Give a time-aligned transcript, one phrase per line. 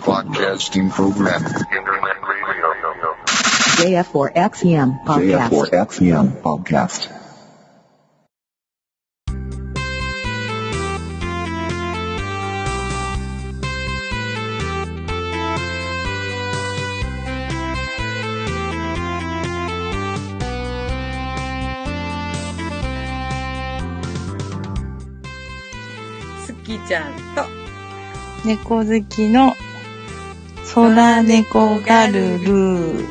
[0.00, 1.44] Podcasting program.
[1.44, 2.72] Internet radio.
[3.76, 5.50] JF4XEM podcast.
[5.52, 7.10] JF4XEM podcast.
[26.46, 27.49] すきちゃんと
[28.43, 29.53] 猫好きの
[30.73, 33.05] 空猫ガルル。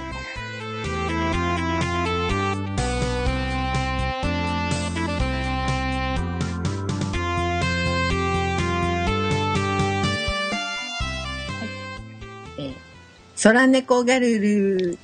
[13.42, 14.98] 空猫ガルル、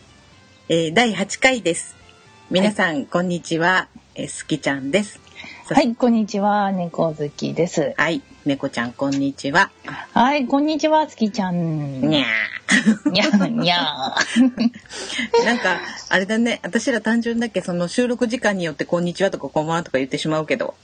[0.69, 1.95] えー第8回です。
[2.51, 3.89] 皆さん、こんにちは。
[4.17, 5.21] えーすきちゃんです。
[5.71, 7.95] はい、こんにちは、猫好きです。
[7.97, 8.23] はい。
[8.47, 9.73] 猫ちゃん、こんにちは。
[10.15, 12.01] はい、こんにちは、月ちゃん。
[12.01, 12.27] にゃ
[13.11, 15.43] にゃにゃー。
[15.45, 16.61] なんか、あれだね。
[16.63, 20.77] 私ら単純だけ、その収録時間によって、こんにちはとか、こんばんはとか言ってしまうけど。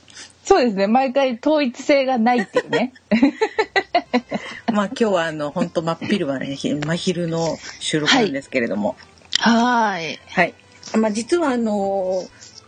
[0.44, 2.92] そうですね、毎回統一性がないっていうね。
[4.72, 8.96] まあ、今日は、あの、本当真っ昼はね、ひ 真昼の収録なんですけれども。
[9.38, 10.18] はーい。
[10.26, 10.54] はい。
[10.96, 12.24] まあ、実はあの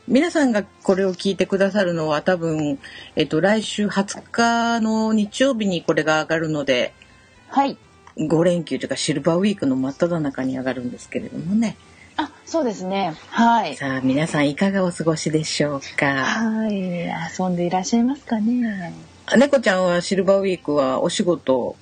[0.07, 2.79] 皆さんがこれを聞いてくださるのは多分、
[3.17, 6.93] えっと、来週20日の日曜日にこれが上がるので、
[7.49, 7.79] はい。
[8.17, 11.77] 5連休というかシルバーウィークの真っ只中に上がるんですけれどもね。
[12.17, 13.17] あ、そうですね。
[13.31, 13.75] はい。
[13.77, 16.07] さあ、皆さんいかがお過ごしでしょうか？
[16.07, 16.77] はい。
[16.77, 18.95] 遊んでいらっしゃいますかね。
[19.37, 21.77] 猫ちゃんはシルバーウィークはお仕事、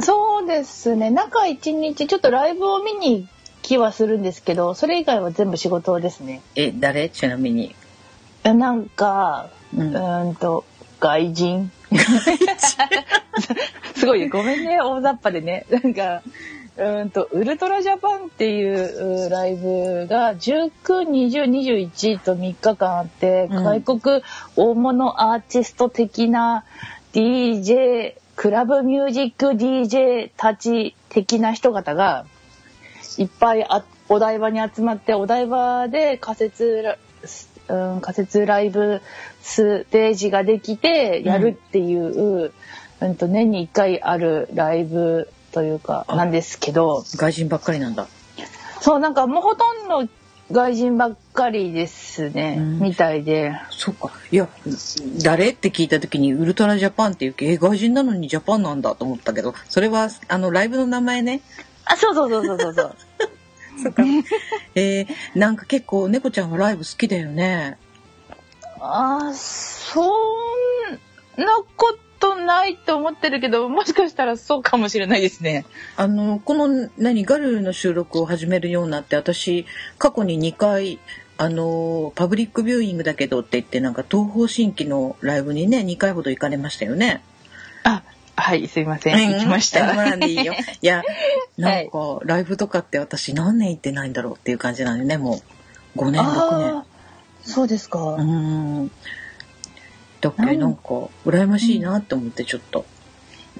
[0.00, 1.10] そうですね。
[1.10, 3.28] 中一日ちょっとライブを見に
[3.62, 6.42] 来はするんですけど、それ以外は全部仕事ですね。
[6.56, 7.08] え、誰？
[7.08, 7.74] ちなみに。
[8.44, 10.64] なんか、ううんーんと、
[11.00, 11.70] 外人。
[13.96, 15.66] すごいね、ごめんね、大雑把でね。
[15.70, 16.22] なんか、
[16.76, 20.70] うーんと、ウルトラジャパンっていううライブが19、
[21.08, 21.44] 20、
[21.88, 24.22] 21と3日間あって、うん外国
[24.56, 26.64] 大物アーティスト的な
[27.12, 32.24] DJ、クラブミュージック DJ たち的な人方が
[33.18, 36.96] いっぱいあお台場に集まってお台場で仮設ラ
[37.68, 39.00] うん、仮設ライブ
[39.40, 42.52] ステージができてやるっていう、
[43.00, 48.06] うんと年に1回あるライブというかあなんですけど外人ばっかりなんだ。
[48.80, 50.12] そうなんかもうほとんど
[50.52, 54.12] 外人ばっかりですね、うんみたいでそっか。
[54.30, 54.48] いや、
[55.22, 61.40] 誰って聞いた時にウルトラジャパンっていうけ、え、外人なのにジャパンなんだと思ったけど、それは、あの、ライブの名前ね。
[61.84, 62.96] あそうそうそうそうそうそう
[63.82, 64.02] そっか。
[64.74, 67.78] えー、なんか結構猫ちゃんはライブ好きだよね。
[68.80, 70.12] あーそん
[71.36, 75.64] なことないと思ってるけどもしかしたらそうかもしれないですね
[75.96, 79.66] あの、この、何、ガルルの収録を始めるようになって、私、
[79.98, 80.98] 過去に2回、
[81.38, 87.22] あの、パブリックビューイングだけどって言って、なんか東方神起のライブにね、2回ほど行かれましたよね。
[87.84, 88.02] あ
[88.36, 90.54] はいすいません行きました、う んまあいいよ。
[90.80, 91.02] いや、
[91.58, 95.42] なんか、ライブとかって私何年行ってないんだろうっていう感じなのよね、も
[95.96, 95.98] う。
[95.98, 96.84] 5年、6年。
[97.44, 98.90] そうですか、うーん。
[100.20, 100.82] だっけ、なんか、
[101.26, 102.86] 羨ましいなって思って、ちょっと。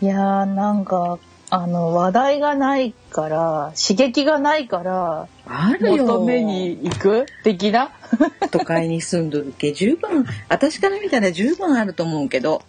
[0.00, 1.18] いやーなんか
[1.50, 6.06] あの話題がないから刺激がないからあるよ。
[6.06, 7.90] 求めに行く的な？
[8.50, 12.62] 都会に住んどるけ、十分、私から見たら十分あると思うけど。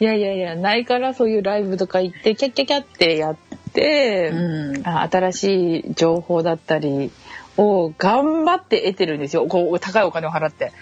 [0.00, 3.36] いやいやいやないからそういうライブとか行ってキャッキャキャってやっ
[3.72, 4.86] て、うん。
[4.86, 7.10] あ新しい情報だったり
[7.58, 10.72] を頑張って得てるんですよこう高いお金を払って。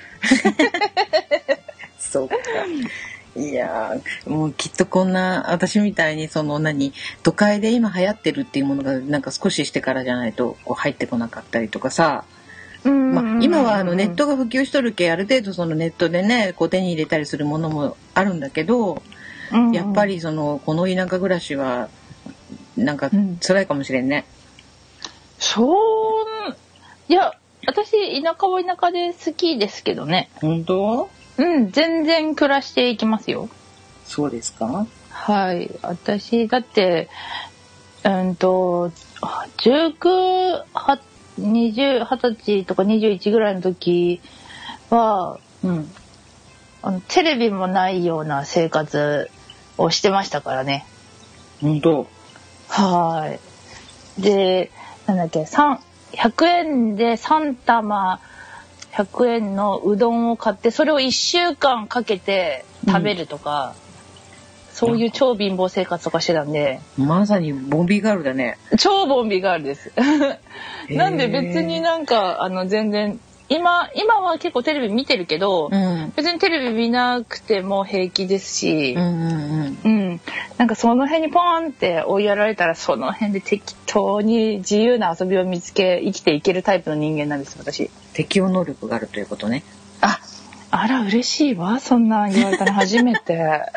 [1.99, 2.37] そうか。
[3.37, 6.93] いやーもうきっとこんな、私みたいにその何、
[7.23, 12.25] 都会で今流行ってるっていうものがなんか少ししてからじゃないとこう入ってこなかったりとかさ。
[12.85, 19.03] まあ、今はあのネットが普及しとるけある程度そのネットでねこう手に入れたりするものもあるんだけど、
[19.73, 21.89] やっぱりそのこの田舎暮らしは
[22.77, 23.37] なんかうん。
[23.39, 24.25] 辛いかもしれんね。
[25.39, 25.77] そう
[27.09, 27.35] いや
[27.67, 30.31] 私田舎は田舎で好きですけどね。
[30.37, 31.11] 本当？
[31.39, 33.49] うん全然暮らしていきますよ。
[34.07, 34.87] そうですか？
[35.11, 35.71] はい。
[35.83, 37.09] 私だって
[38.05, 38.93] うんと
[39.59, 40.65] 19
[41.39, 44.21] 20 20歳とか21ぐらいの時
[44.91, 45.91] は、うん、
[46.83, 49.31] あのテレビもないような生活
[49.77, 50.87] をしてましたからね。
[51.61, 52.07] 本当？
[52.69, 53.37] は
[54.19, 54.21] い。
[54.21, 54.71] で、
[55.07, 55.81] なんだっけ、三
[56.13, 58.21] 100円で3玉
[58.93, 63.75] 100円のうどんを買って、それを1週間かけて食べるとか、
[64.79, 68.59] そういう超貧乏生活とかしてたんでまさにボンビーガールだね。
[68.79, 69.93] 超ボンビガールです。
[70.89, 76.13] なんで別になんかあの全然今今は結構テレビ見てるけど、うん。
[76.15, 80.01] 別にテレビ見なくても平気ですしうん、うんうん。
[80.11, 80.21] うん、
[80.59, 87.91] なんかその辺にポーンって追いやられたらその辺で適当に自由な遊びを見つけ生きていけるタイプの人間なんです私。
[88.13, 89.65] 適応能力があるということね。
[90.03, 90.21] あ
[90.71, 93.39] あら嬉しいわそんなん言われたの初めて。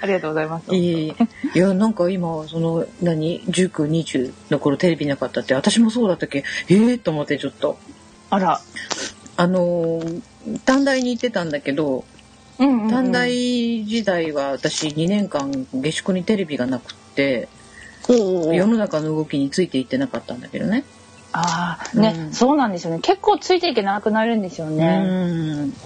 [0.00, 0.74] ありがとうございます。
[0.74, 1.14] いえい
[1.54, 1.58] え。
[1.58, 6.44] いや、なんか今、その、何 ?19、20の頃テレビなかったって、私もそうだったっけ？
[6.68, 7.78] ええー、と思ってちょっと。
[8.30, 8.60] あら。
[9.36, 10.22] あのー、
[10.64, 12.04] 短大に行ってたんだけど、
[12.58, 17.48] うんうんうん短大時代は私2年間下宿にテレビがなくって、
[18.08, 20.84] 世の中の動きについていってなかったんだけどね。
[21.32, 24.98] ああね、うんそうなんですよね結構ついていけなくなるんですようね。
[24.98, 25.70] ん。
[25.70, 25.76] で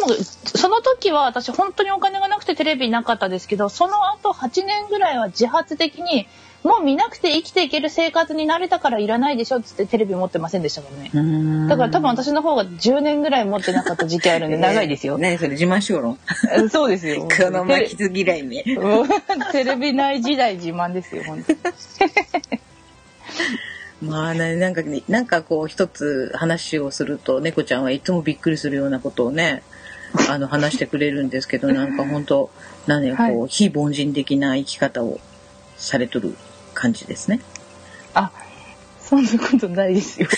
[0.00, 0.08] も
[0.44, 6.28] その時は私本当にお金がなくてテレビなかったですけどその後8年ぐらいは自発的に
[6.64, 11.68] もう見なくて生きていける生活に慣れたからいらないでしょっつってテレビ持ってませんでしたからね。
[11.68, 15.18] だから多分私の方が10年ぐらい持ってなかった時期あるんで 長いですよ。
[15.18, 16.18] ねそれ自慢しよろ。
[16.52, 17.22] えそうですよ。
[17.30, 18.64] この負けず嫌いね。
[18.64, 18.84] テ レ
[19.52, 21.58] テレビ内時代自慢ですよ本当に。
[24.02, 29.62] まあね、なんかね、なんかこう一つ話をすると、猫ちゃんはいつもびっくりするようなことをね、
[30.30, 32.50] あの話してくれるんですけど、なんか本当
[32.86, 35.20] なんね、こう、非凡人的な生き方を
[35.76, 36.34] されとる
[36.74, 37.40] 感じですね。
[38.14, 38.30] あ
[39.00, 40.28] そんなことないですよ。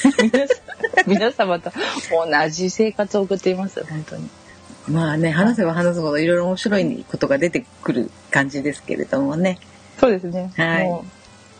[1.06, 1.70] 皆様と
[2.10, 4.28] 同じ生活を送っています本当に。
[4.88, 9.58] まあね、話せば話すほどいろいろ面白いことが出てくる感じですけれどもね。
[9.98, 10.50] そうですね。
[10.56, 11.10] はいもう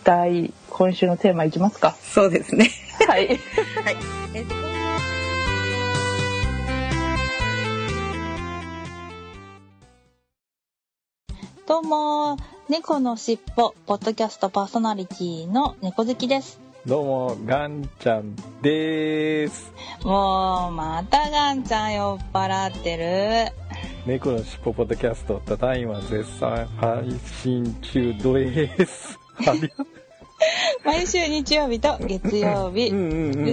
[0.03, 1.95] 第今週のテーマいきますか。
[2.01, 2.71] そうですね。
[3.07, 3.39] はい。
[11.69, 12.39] どうも、
[12.71, 16.59] 猫のしっぽ、ポッドキャストパーソナリティの猫好きです。
[16.87, 19.75] どうも、ガンちゃんです。
[20.03, 23.53] もう、またガンちゃん酔っ払ってる。
[24.07, 27.05] 猫のしっぽポッドキャスト、ただいま絶賛配
[27.43, 29.19] 信中です。
[30.85, 32.89] 毎週日曜日と月曜日。
[32.89, 33.53] うんうんう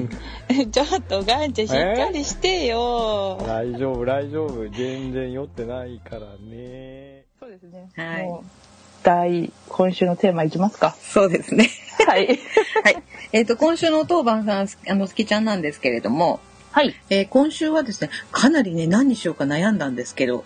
[0.63, 0.71] ん。
[0.71, 3.37] ちょっとガンちゃんしっかりしてよ。
[3.45, 4.69] 大丈夫、大丈夫。
[4.69, 7.25] 全然酔ってないからね。
[7.39, 7.89] そうですね。
[7.95, 8.67] はい
[9.03, 10.95] 第今週のテーマいきますか。
[10.99, 11.69] そうですね。
[12.05, 12.27] はい。
[12.83, 13.03] はい。
[13.31, 16.41] えっ、と、今週の当番さん、あの、すきちゃんなんですけれども、
[16.71, 16.93] はい。
[17.09, 20.43] えー今週はですね、かなりね、何にしようか悩んだんですけど、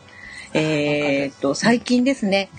[0.53, 2.49] えっと、最近ですね、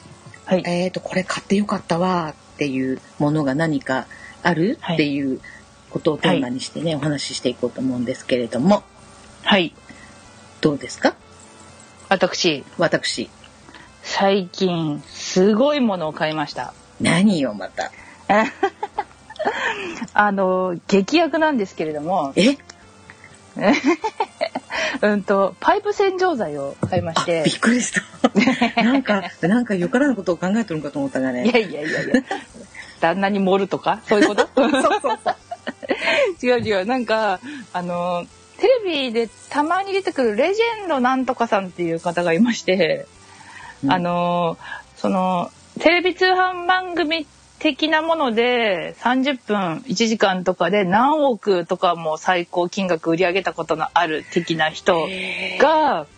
[0.44, 0.62] はい。
[0.67, 4.06] えっと、これ買ってよかったわっていうものが何か
[4.44, 5.41] ある、はいっていう
[5.91, 8.85] ことをテーマにしてね、お話ししていこうと思うんですけれども、
[9.43, 9.75] はい。
[10.61, 11.17] どうですか？
[12.09, 13.29] 私、私。
[14.03, 16.73] 最近、すごいものを買いました。
[17.00, 17.91] 何よ、また？
[20.15, 22.56] あの、劇薬なんですけれども、え？
[25.02, 27.43] うんと、パイプ洗浄剤を買いまあし、て。
[27.44, 28.02] びっ、くりした。
[28.82, 31.44] なんか、なんかよからぬことを考えてるのかと思ったがね。
[31.44, 32.22] いやいやいやいや、
[33.00, 34.46] 旦那に盛るとか、そういうこと？
[34.54, 35.37] そうそうそう。
[36.43, 37.40] 違う違う、なんか、
[37.72, 38.25] あの、
[38.58, 43.06] テレビでたまに出てくるレジェンドなんとかさんっていう方がいまして、
[43.84, 43.93] うん。
[43.93, 44.56] あの、
[44.96, 45.50] その、
[45.81, 47.26] テレビ通販番組
[47.62, 55.06] 的なもので30分1時間とかで何億とかも最高金額売り上げたことのある的な人
[55.60, 56.08] が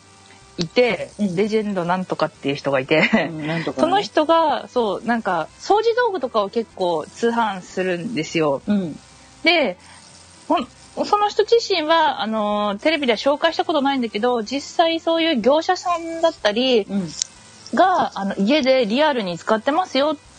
[0.56, 8.62] いて、うんレジェンドなんとかっていう人がいて、うんその人がそうなんか掃除道具とかを結構通販するんですよ。
[8.66, 8.98] うん。
[9.42, 9.76] で
[10.48, 17.08] その人自身はあのテレビでは紹介したことないんだけど実際そういう業者さんだったりうん。
[17.74, 20.33] があの家でリアルに使ってますよって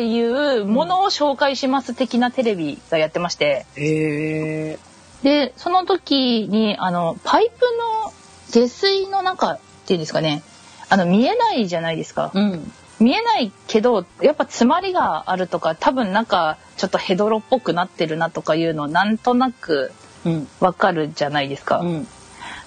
[0.00, 0.20] い
[0.58, 4.78] うものを紹介します的なテレビがやってましてへえ。
[5.22, 7.60] でその時にあのパイプ
[8.04, 8.12] の
[8.48, 10.42] 下水の中っていうんですかね
[10.88, 12.30] あの見えないじゃないですか。
[12.34, 12.72] うん。
[13.00, 19.92] 見えないけどやっぱ詰まりがあるとか多分なんかちょっとヘドロっぽくなってるなとかいうのなんとなく
[20.24, 20.48] うん。
[20.60, 21.78] わかるじゃないですか。
[21.80, 22.06] うん。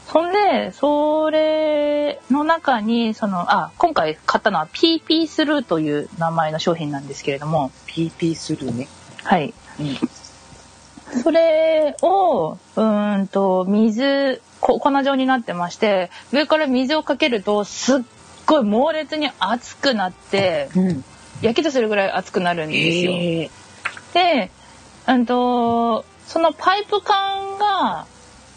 [0.07, 8.87] そんでそれの中にそのあ今回買ったのは PP スルーという名前の商品なんですけれども PP スルーね。
[9.23, 11.21] はいうん。
[11.21, 17.99] それをうーんと水こ粉状になってまして上から水をかけるとすっ
[18.45, 21.03] ごい猛烈に熱くなってうん。
[21.41, 23.11] やけどするぐらい熱くなるんですよ。
[23.11, 23.49] へえ。
[24.13, 24.51] で、
[25.07, 28.07] うんと、そのパイプ管が、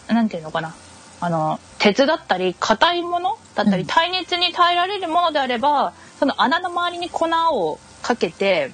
[0.08, 0.74] なんていうのかな。
[1.20, 3.86] あの鉄だったり硬いものだったり、うん。
[3.86, 8.72] 耐熱に耐えられるものであればその穴の周りに粉をかけて、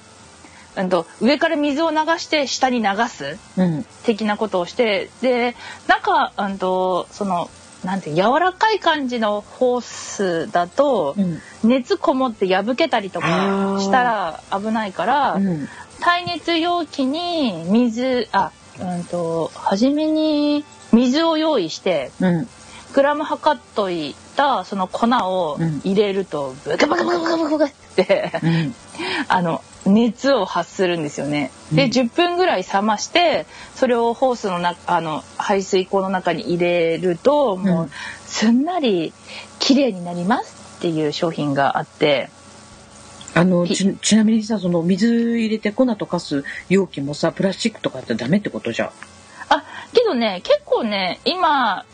[0.77, 3.85] うん、と上から水を流して下に流すうん。
[4.03, 5.55] 的なことをしてで
[5.87, 7.49] 中、うん、とその
[7.83, 11.39] なんて柔らかい感じのホースだと、うん。
[11.63, 13.79] 熱こもって破けたりとあかー。
[13.79, 15.67] したら危ないから、うん。
[15.99, 22.47] 耐熱容器に水あうんと初めに水を用意してうん。
[22.93, 25.81] グラム測っといたその粉をうん。
[25.83, 28.75] 入れるとブカブカブカブカブカってうん。
[29.27, 31.51] あの熱を発するんですよね。
[31.71, 31.91] でうん。
[31.91, 37.91] 10分ぐらい冷ましてそれをホースの中あの排水口の中に入れるともううん
[38.25, 39.13] すんなり
[39.59, 42.29] 綺麗になりますっていう商品があって。
[43.37, 48.91] あのちちなみにさその水入れて粉溶かす容器もさプラスチックとかってダメってことじゃん
[49.49, 51.85] あけどね結構ね今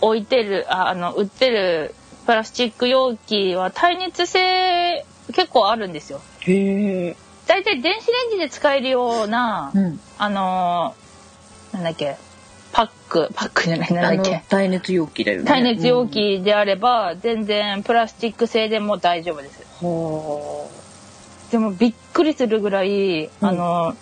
[0.00, 1.94] 置いてるああの売ってる
[2.26, 6.20] プラスチック容器は耐熱性結構あるんですよ。
[6.40, 10.00] へえ大体電子レンジで使えるような、うん。
[10.18, 12.16] あのーなんだっけ
[12.72, 14.42] パックパックじゃないなんだっけ。
[14.48, 15.44] 耐熱容器だよね。
[15.46, 19.62] 耐熱容器であれば全然プラスチック製でも大丈夫です。
[19.82, 20.68] は
[21.50, 23.94] でもびっくりするぐらい、あの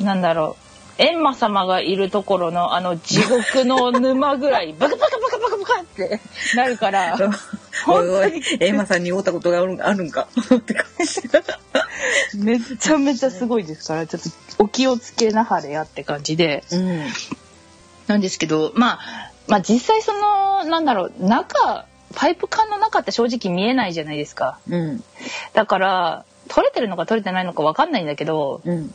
[0.00, 0.65] なんだろう
[0.98, 6.20] 閻魔様がいるところのあの地獄の沼ぐらい バカバカバカバカバカって
[6.54, 7.18] なるからあ
[7.86, 11.42] おいおいエマさんに会ったことがあるんあるんかって感じだ
[12.34, 17.02] めちゃめちゃすごいですからちょっとお気をつけなはれやって感じでうん
[18.06, 21.84] なんですけど、まあ、まあ実際そのなんだろう中
[22.14, 25.04] パイプ管の中って正直見えないじゃないですかうん
[25.52, 28.94] だから取れてるのか取れてないのか分かんないんだけどうん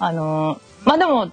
[0.00, 1.30] あのまあでも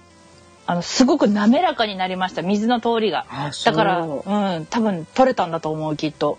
[0.66, 2.42] あのすごく滑らかになりました。
[2.42, 3.26] 水の通りが。
[3.64, 6.38] だからうん多分取れたんだと思うきっと。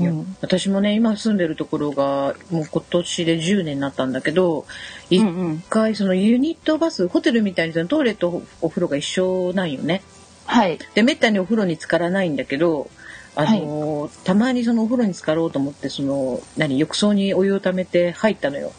[0.00, 0.36] いやうん。
[0.40, 4.66] 私もね今住んでるところがもう今年で10年になったんだけど
[5.08, 5.62] 一うんうん。
[5.70, 10.02] 回そのユニットバスホテルみたいにトイレとお風呂が一緒なんよね。
[10.46, 10.78] はい。
[10.94, 12.90] でめったにお風呂に浸からないんだけど
[13.36, 18.72] あの、たまにそのお風呂に浸かろうと思ってその何浴槽にお湯をためて入ったのよ。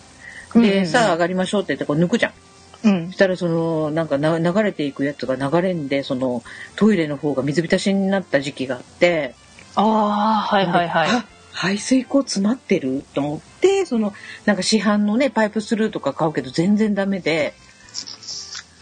[0.55, 2.33] で、さあ上がりましょうって言ってこう抜くじゃん。
[2.87, 3.07] うん。
[3.07, 6.43] そしたらそのなんかな流れていくやつが流れんでその
[6.75, 9.35] トイレの方が水浸しになった時期があって。
[9.75, 11.09] ああはいはいはい。
[11.09, 14.13] あ排水口詰まってると思ってその
[14.45, 17.53] なんか市販のねパイプスルーとか買うけど全然ダメで。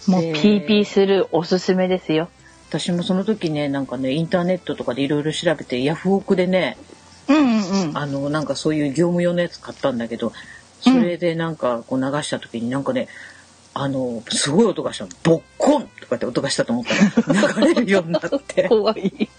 [0.08, 2.30] もうえー PP するおすすめですよ。
[2.70, 6.78] 私もその時ねなんかねインターネットとかでいろいろ調べてヤフオクでね
[7.30, 7.98] うんうんうん。
[7.98, 10.34] あのなんかそういう業務用のやつ買ったんだけど
[10.84, 13.08] それでなんかこう流した時になんかね
[13.74, 15.10] あのすごい音がしたの。
[15.24, 18.64] ボッコンとかって音がしたと思ったら流れるようになって。
[18.70, 19.30] 怖い。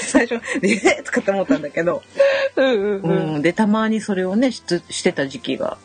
[0.00, 2.02] 最初「えっ!」とかって思ったんだけど、
[2.56, 5.76] うんうんでたまにそれをねしつしてた時期が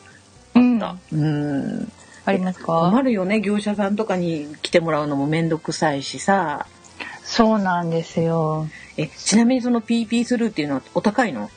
[0.54, 0.82] うん。
[1.12, 1.92] うん。
[2.24, 2.66] ありますか？
[2.90, 6.66] 困るよね業者さんとかに来てもらうのも面倒くさいしさ。
[7.24, 8.68] そうなんですよ。
[8.96, 11.50] えちなみにその PP スルーっていうのはお高いの？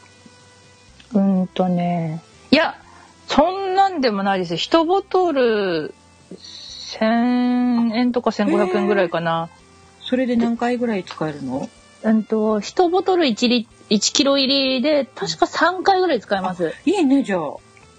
[1.13, 2.21] うんとね。
[2.51, 2.75] いや
[3.33, 4.57] そんなんでもないですよ。
[4.57, 5.93] 一ボトル
[6.99, 9.49] 1000円とか1500円ぐらいかな、
[10.01, 11.69] それで何回ぐらい使えるの？
[12.03, 16.73] うんと1ボトル1リ1キロ入りで確か3回ぐらい使えます。
[16.85, 17.39] いいねじゃあ。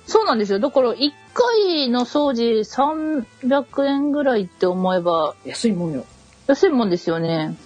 [0.06, 0.58] そうなんですよ。
[0.58, 6.04] だから1回の掃除300円ぐらいって思えば安いもんよ。
[6.46, 7.56] 安いもんですよね。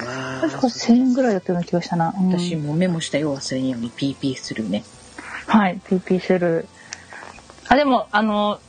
[0.00, 2.30] あ確か1000円ぐらいだったような気がしたな、うん。
[2.30, 3.36] 私もメモしたよ。
[3.36, 4.84] 忘れんように PP するね。
[5.46, 6.66] はい、PP セル。
[7.68, 8.60] あ、でも、あの、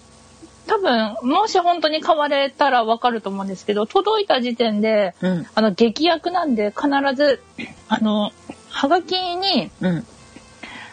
[0.68, 5.48] 多分、もし本当に買われたらわかると思うんですけど、届いた時点で、うん。
[5.56, 7.41] あの、劇薬なんで必ず、
[7.88, 8.32] あの、
[8.70, 10.06] はがきに、うん。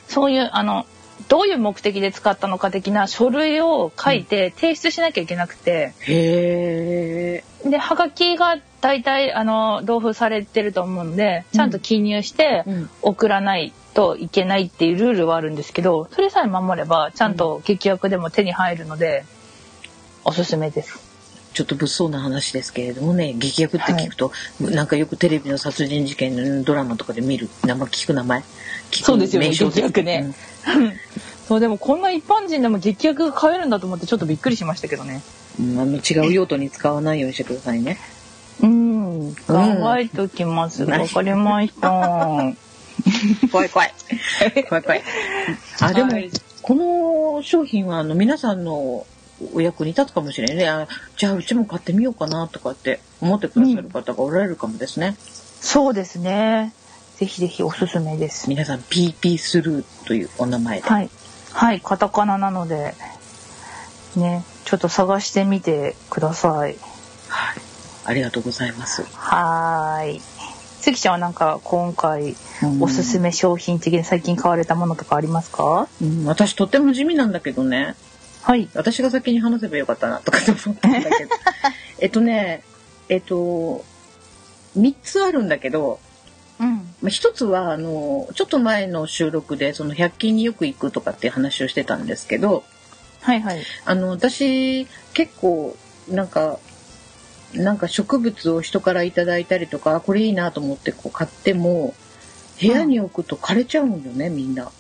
[0.09, 0.87] そういう、あの、
[1.29, 12.91] どういう目的で使ったのか的な書類を書いて提出しなきゃいけなくて、へえで、はがきが大体、あの、同封されてると思うんで、ちゃんと記入してうん。
[13.03, 19.25] 送らないといけないっていうルールはあるんですけど、それさえ守れば、ちゃんと劇薬でも手に入るので、
[20.25, 21.07] おすすめです。
[21.57, 24.31] ちょっと物騒な話ですけれどもね劇薬って聞くと、
[24.61, 28.41] なんかよくテレビの殺人事件のドラマとかで見る名前聞く名前？
[28.91, 30.35] 聞くそうですよね劇薬ね。
[31.49, 35.23] そう、でもこんな一般人でも劇薬が買えるんだと思ってちょっとびっくりしましたけどね。
[35.61, 37.99] うんあの違う用途に使わないようにしてくださいね
[38.61, 40.85] うん、考えときます。
[40.85, 41.91] うんわかりました。
[43.53, 43.95] 怖い怖い
[44.67, 45.03] 怖い怖い
[45.81, 46.31] あでも、はい
[46.67, 49.07] この商品はあの皆さんの
[49.55, 50.69] お役に立つかもしれないね。
[50.69, 55.15] あじゃあうちも買ってみようかなとかって思ってくださる方がおられるかもですね。
[55.61, 56.73] そうですね。
[57.19, 58.51] ぜひぜひおすすめです。
[58.51, 60.89] 皆さん PP スルーというお名前で。
[60.89, 61.11] はい。
[61.53, 62.97] はい、カタカナなので、
[64.17, 66.77] ね、ちょっと探してみてください。
[67.29, 67.57] はい。
[68.05, 69.05] ありがとうございます。
[69.15, 70.21] はーい。
[70.81, 72.35] 関ちゃんはなんか今回
[72.81, 75.89] おすすめ商品的に最近買われたものとかありますか？
[76.03, 77.95] うん、私とっても地味なんだけどね。
[78.43, 78.69] はい。
[78.75, 81.31] 私が先に話せばよかったなとかって思ったんだけど。
[82.01, 82.65] えっとね、
[83.09, 83.85] えっと、
[84.77, 86.01] 3つあるんだけど、
[86.59, 86.75] うん。
[87.03, 92.65] まあ、一つはあのちょっと前の収録でその100均によく行くとかっていう話をしてたんですけど
[93.27, 93.63] はいはい。
[93.85, 95.77] あの私結構
[96.09, 96.61] なんか
[97.55, 101.93] なんか植物を人からいただいたりとかあこれいいなと思ってこう買っても
[102.61, 104.71] 部屋に置くと枯れちゃうんよねみんな。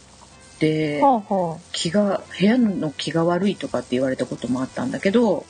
[0.60, 5.44] でほうほ気が部屋の気が悪いとかって言われたこともあったんだけど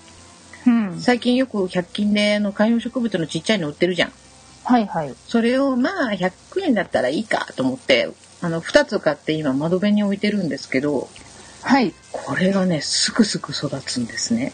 [0.67, 0.71] う。
[0.71, 0.99] うん。
[0.99, 4.13] 最近よく100均であの観葉植物のちっちゃいの売ってるじゃん。
[4.65, 5.15] はいはい。
[5.27, 6.33] それをまあ100
[6.65, 8.11] 円だったらいいかと思って
[8.41, 11.09] あの2つ買って今窓辺に置いてるんですけど
[11.67, 11.93] はい。
[12.13, 14.53] これがねすくすく育つんですね。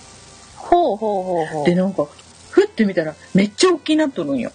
[0.57, 2.07] ほうほうほうほでなんか
[2.51, 4.51] ふって見たらめっちゃ大きなっとるんよ。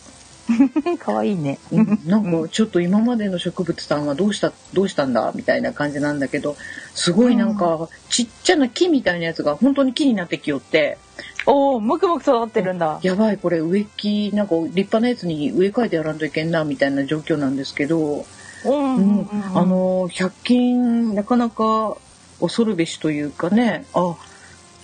[0.50, 0.98] う。
[0.98, 1.60] かわいいね。
[1.72, 6.58] うんなんかちょっと今までの植物さんはどうしたどうしたんだみたいな感じなんだけど
[6.96, 10.98] すごいなんかちっちゃな木みたいなやつが本当に木になってきよって
[11.46, 13.00] おお、むくむく育ってるんだ。
[13.04, 18.26] やばいこれ植木なんか立派なやつに植え替えてやらんといけんなみたいな状況なんですけど。
[18.66, 19.30] うんうん。
[19.54, 21.98] あ、の100均なかなか
[22.40, 24.16] 恐るべしというかねあ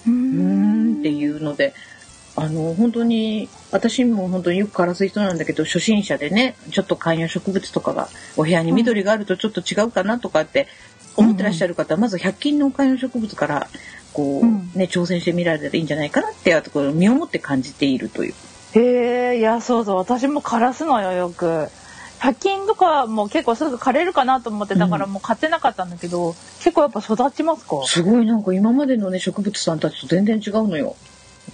[0.08, 1.74] うんっていうので
[2.36, 10.68] あの本当に私も本当によく枯らす人なんだけど初心者でねちょっと観葉植物とかがお部屋に緑があるとちょっと違うかなとかって
[11.16, 13.68] 思ってらっしゃる方はまず100均の観葉植物から
[14.14, 18.34] こう、うんね挑戦してみられたらいいんじゃないかなってところを身をもって感じているという。
[18.76, 21.68] へえ、いや、そうそう、私も枯らすのよ、よく。
[22.24, 27.84] 100均とかも結構すぐ枯れるかなと思って、だからもう買ってなかったんだけど、結構やっぱ育ちますか？
[27.86, 28.26] すごい。
[28.26, 30.96] なんか今までのね植物さんたちと全然違うのよ。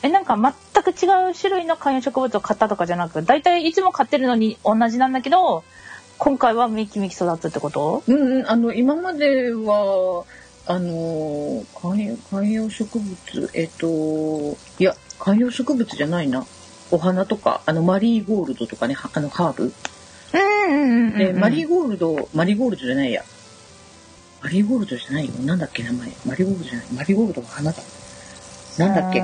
[0.04, 5.64] え、なんか全く違う種類の観葉植物を買ったとかじゃなく、大体いつも買ってるのに同じなんだけど、
[6.20, 8.04] 今回はめきめき育つってこと？
[8.08, 10.24] うんうん、あの今までは
[10.68, 16.46] あの観葉観葉植物えっといや観葉植物じゃないな。
[16.92, 19.64] お花とかあのマリーゴールドとかねはあのハーブ。
[19.64, 19.76] うんうん
[20.32, 23.24] で、マリーゴールドマリーゴールドじゃないや。
[24.42, 25.32] マリーゴールドじゃないよ。
[25.44, 26.10] なんだっけ名前。
[26.26, 26.86] マリーゴールドじゃない。
[26.96, 27.84] マリーゴールドは花だ。
[28.78, 29.24] なんだっけ。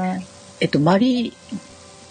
[0.61, 1.65] えっとマリー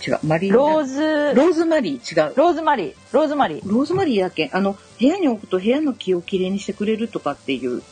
[0.07, 2.29] 違うマリーローズ、ローズマリー。
[2.29, 2.35] 違う。
[2.37, 3.71] ローズマリー、ローズマリー。
[3.71, 4.51] ローズマリーだっけ。
[4.53, 7.83] あの部屋に置くと部屋の気をきれいにしてくれるとかっていう。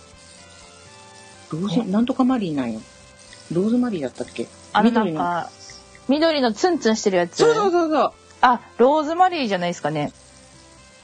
[1.50, 2.80] ローズなんとかマリーなんよ。
[3.52, 4.46] ローズマリーだったっけ？
[4.72, 5.50] あのなん緑か、
[6.08, 7.36] 緑のツンツンしてるやつ？
[7.36, 8.12] そうそうそうそう。
[8.40, 10.12] あ、ローズマリーじゃないですかね。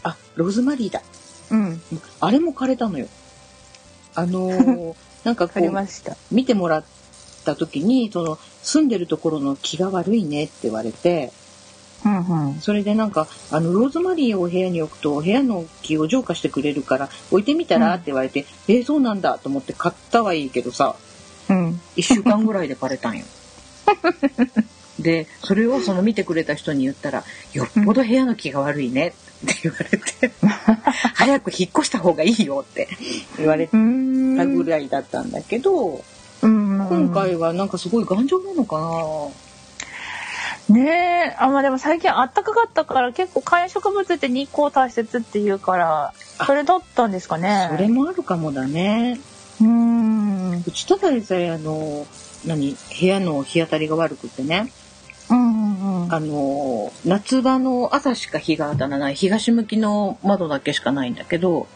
[0.02, 1.02] あローズマリーだ
[1.50, 1.80] うん。
[2.20, 3.06] あれも枯れたのよ
[4.14, 6.16] あのー なんかこうました。
[6.30, 6.84] 見てもらっ
[7.44, 11.32] た時にその住んでるところの気が悪いねって言われて
[12.04, 12.61] うんうん。
[12.61, 20.94] それでなんかあのローズマリーを部屋に置くと部屋の気を浄化してくれるから置いてみたらうんって言われて、えーそうなんだと思って買ったはいいけどさ
[21.48, 21.80] うん。
[21.96, 23.24] 1週間ぐらいで枯れたんよ。
[24.98, 30.32] でそれをその見てくれた人に言ったら「よっぽど部屋の気が悪いね」って言われて
[31.14, 32.88] 「早く引っ越した方がいいよ」って
[33.37, 34.18] 言われたうん。
[34.56, 36.04] ぐらいだったんだけど、
[36.42, 36.87] うん。
[36.88, 38.80] 今回はなんかすごい頑丈なのか
[40.68, 40.74] な。
[40.74, 41.37] ねえ。
[41.38, 47.68] あまあでも最近暖かかったから結構観葉植物って日光大切っていうからあそれだったんですかね。
[47.70, 49.18] それもあるかもだね。
[49.61, 50.62] うん。
[50.66, 52.06] うちただでさえあの
[52.46, 54.70] 何部屋の日当たりが悪くてね
[55.30, 61.66] うんうんあの夏場の朝しか日が当たらない東向きの窓だけしかないんだけど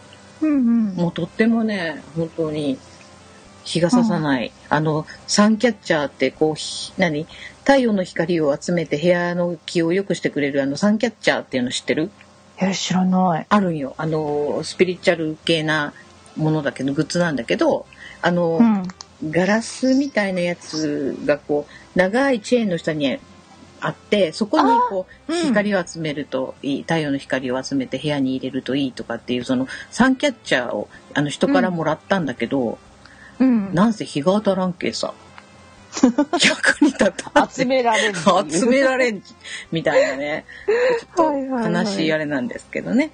[0.41, 0.95] うんうん。
[0.95, 2.79] もうとってもね本当に
[3.65, 7.29] 日が差さない、あのサンキャッチャーってこうひ何？
[7.61, 12.11] 太陽の光を集めて部屋の気を良くしてくれるあのサンキャッチャーっていうの知ってる？
[12.59, 13.47] え知らない。
[13.49, 13.95] あるんよ。
[13.99, 15.93] あのスピリチュアル系な
[16.37, 17.87] ものだけどグッズなんだけど
[18.21, 18.83] あの、うん。
[19.31, 23.21] ガラスみたいなやつがこう長いチェーンの下に
[23.83, 32.79] あってそこにこう光を集めるといい、太陽の光を集めて部屋に入れるといいとかっていうそのサンキャッチャーをあの人からもらったんだけど、
[33.41, 33.75] うん。
[33.75, 35.13] なんせ日が当たらんけさ。
[36.33, 38.19] 役に立たん集められる
[38.51, 39.23] 集められん
[39.73, 40.47] みたいなね。
[41.17, 43.11] ちょっと悲しいあれなんですけどね。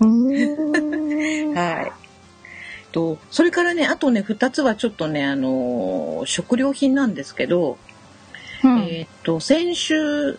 [0.00, 1.92] はい。
[2.92, 7.76] とそれからねあとね2つはちょっとねあのー食料品なんですけど、
[8.64, 8.78] うん。
[8.80, 10.38] えーっと先週、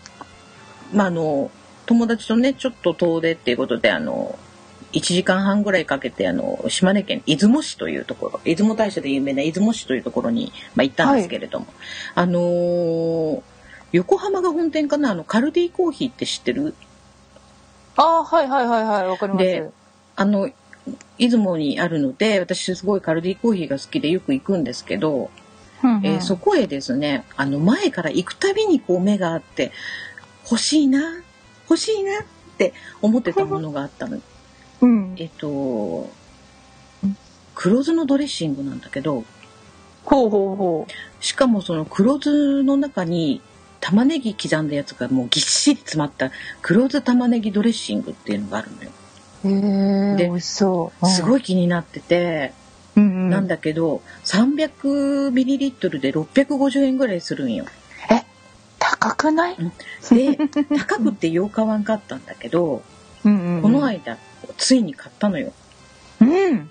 [0.93, 1.51] まあ、あの
[1.85, 4.37] 友達とねちょっと遠出っていうことであの
[4.93, 11.67] 1時間半ぐらいかけてあの島根県出雲市というところ出雲大社で有名な出雲市というところに、まあ、行ったんですけれども、
[12.15, 13.41] あのー
[13.91, 16.75] 横浜が本店かなあのカルディコーヒーって知ってる？
[17.95, 19.45] あーはいはいはいはいわかります。
[19.45, 19.69] で
[20.17, 20.49] あの
[21.17, 25.29] 出雲にあるので私すごいカルディコーヒーが好きでよく行くんですけど、
[25.83, 26.05] うんうん。
[26.05, 29.71] えーそこへですねあの前から行くたびにこう目があって
[30.49, 31.21] 欲しいな
[31.69, 32.23] 欲しいなっ
[32.57, 34.19] て思ってたものがあったの。
[34.81, 35.15] うん。
[35.17, 36.09] えっと
[37.53, 39.23] 黒酢のドレッシングなんだけど
[40.03, 40.87] ほうほうほ
[41.19, 43.41] しかもその黒酢の中に
[43.79, 48.89] 玉ねぎ刻んだやつがもうぎっしり詰まった黒酢玉ねぎドレッシングっていうのがあるのよ。
[49.43, 51.07] うへえで美味しそう。
[51.07, 52.53] すごい気になってて、
[52.95, 57.65] なんだけど 300ml で650円ぐらいするんよ。
[58.77, 59.57] 高くない、
[60.11, 60.37] で
[60.77, 62.81] 高くってよう買わんかったんだけど
[63.23, 64.17] この間
[64.57, 65.53] ついに買ったのよ。
[66.21, 66.69] うん。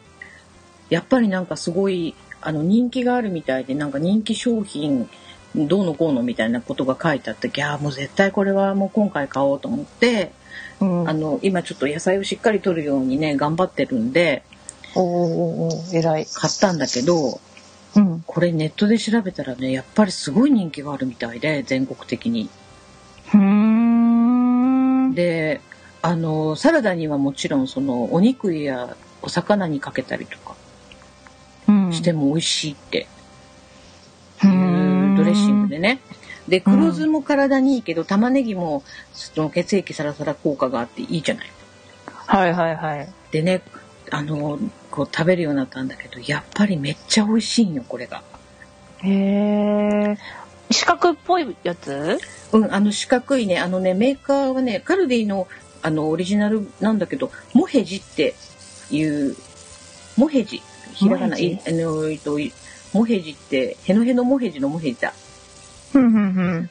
[0.91, 5.09] やっぱりなんかすごいあの人気があるみたいでなんか人気商品
[5.55, 10.33] どうのこうのみたいなことが書いてあっていやもう絶対これはもう今回買おうと思って、
[10.81, 14.43] うん、あの今ちょっと野菜をしっかり取るようにね頑張ってるんで
[14.95, 17.41] おーおーお偉い、買ったんだけど
[17.97, 22.51] うん、これネットで調べたらねやっぱりすごい人気があるみたいで全国的に。
[23.27, 25.61] ふーんで
[26.03, 30.55] あのサラダにはもちろんそのお肉やお魚にかけたりとか
[31.93, 33.07] しても美味しいって
[34.43, 36.01] ういうドレッシングでね。
[36.49, 38.83] で黒酢も体にいいけど玉ねぎも
[39.15, 41.51] その血液サラサラ効果があっていいじゃない。
[42.27, 43.63] はいはいはいでね
[44.17, 44.61] あの
[44.93, 48.23] こう食べるようになったんだけどやっぱりめっちゃ美味しいんよこれが。
[49.03, 50.17] へえ
[50.71, 52.19] 四角っぽいやつ？
[52.53, 55.49] うん、あの四角いねあのねメーカーはねカルディの
[55.83, 58.35] あのオリジナルなんだけどモヘジって
[58.91, 59.37] いう
[60.17, 60.63] モヘジ
[60.95, 62.53] ひらがないあのえっとい
[62.93, 65.13] モヘジってヘノヘノモヘジのモヘジだ。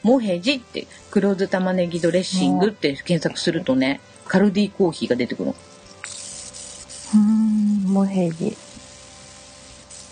[0.02, 5.56] モヘジって黒酢玉ねぎドレッシングって検索するとねカルディコーヒーが出てくるの
[7.14, 8.56] うんモヘジ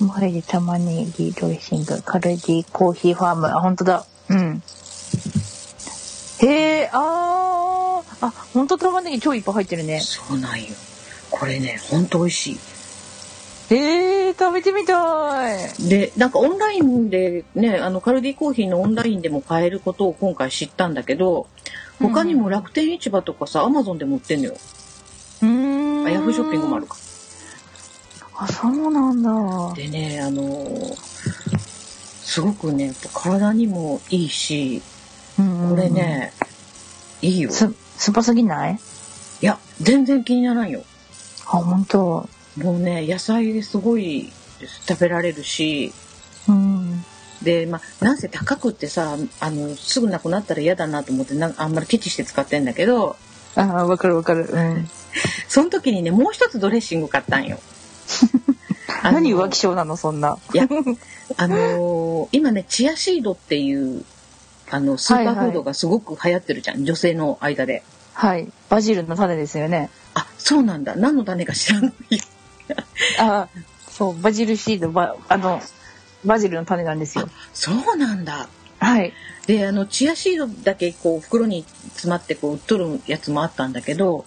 [0.00, 3.46] モヘジ玉ねぎドレッシングカルディコーヒーファーム。
[3.48, 4.06] あ本当だ。
[4.28, 4.62] うん。
[6.40, 6.46] へ
[6.82, 10.00] えあーあ本当玉ねぎ超いっぱい入ってるね。
[10.00, 10.68] そうなんよ。
[11.30, 12.58] これねほんと美味し
[13.70, 15.70] えー、食べてみたい。
[15.78, 21.46] いでなんかオンラインでねあのカルディコーヒーのオンラインでも買えることを今回知ったんだけど
[22.00, 24.54] 他にも楽天市場とかさアマゾンでも売ってんのよ
[25.42, 26.06] うーん。
[26.06, 26.96] あヤフーショッピングもあるか。
[28.38, 29.74] あそうなんだ。
[29.74, 30.96] でねあのー
[32.24, 34.80] すごくね体にもいいし
[35.36, 35.42] こ
[35.76, 36.32] れね
[37.20, 37.50] いいよ。
[37.50, 38.78] す酸っぱすぎない？
[39.42, 40.82] いや全然気にならんよ。
[41.46, 42.28] あ本当。
[42.56, 44.32] もうね野菜ですごい
[44.88, 45.92] 食べられるし。
[46.48, 47.04] うん。
[47.42, 53.16] でまあなんせ高くってさあのすぐなくなったら嫌だなと思ってなんあんまりケチして使ってんだけど。
[53.56, 54.48] あわかるわかる。
[54.50, 54.88] うん
[55.48, 57.58] その時にねもう一つドレッシング買ったんよ。
[59.02, 60.38] 何浮気症なのそんな。
[60.54, 60.68] いや
[61.36, 64.04] あのー今ねチアシードっていう
[64.70, 67.82] あのスーパーフードがすごく流行ってるじゃん、女性の間で。
[68.14, 68.50] はい。
[68.70, 69.90] バジルの種ですよね。
[70.14, 70.96] あそうなんだ。
[70.96, 72.16] 何の種か知らない。
[72.16, 72.24] よ。
[73.18, 73.48] あ
[73.90, 74.90] そうバジルシード。
[74.90, 75.60] バあの
[76.24, 77.28] バジルの種なんですよ。
[77.52, 78.48] そうなんだ。
[78.78, 79.12] はい。
[79.46, 84.24] であのチアシードだけこう袋に詰まってこう売っとるやつもあったんだけど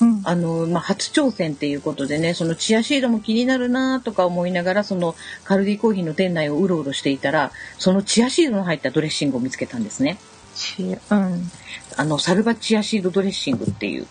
[0.00, 0.22] うん。
[0.24, 10.18] あの、まあ、初挑戦っていうことでねそのチアシードも気になるなとか思いながらそのカルディコーヒーの店内をうろうろしていたらそのチアシードの入ったドレッシングを見つけたんですね。
[10.54, 11.50] ちうん。
[11.96, 14.06] あのサルバチアシードドレッシングっていう。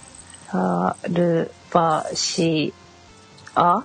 [0.52, 2.74] サルバシ
[3.56, 3.84] ア？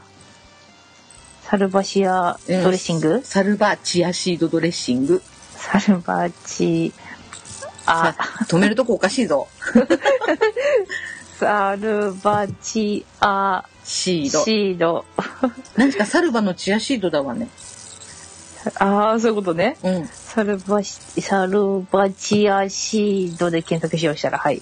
[1.43, 5.23] サルバシアドレッシング、サルバチアシードドレッシング。
[5.53, 6.93] サルバチ
[7.87, 8.13] ア。
[8.13, 8.17] さ
[8.49, 9.49] 止めるとこおかしいぞ
[11.39, 14.45] サルバチアシード。
[14.45, 15.05] シード。
[15.77, 17.49] 何かサルバのチアシードだわね。
[18.81, 19.77] ああそういうことね。
[19.85, 20.07] うん。
[20.09, 24.61] サルバシサルバチアシードで検索しようしたらはい。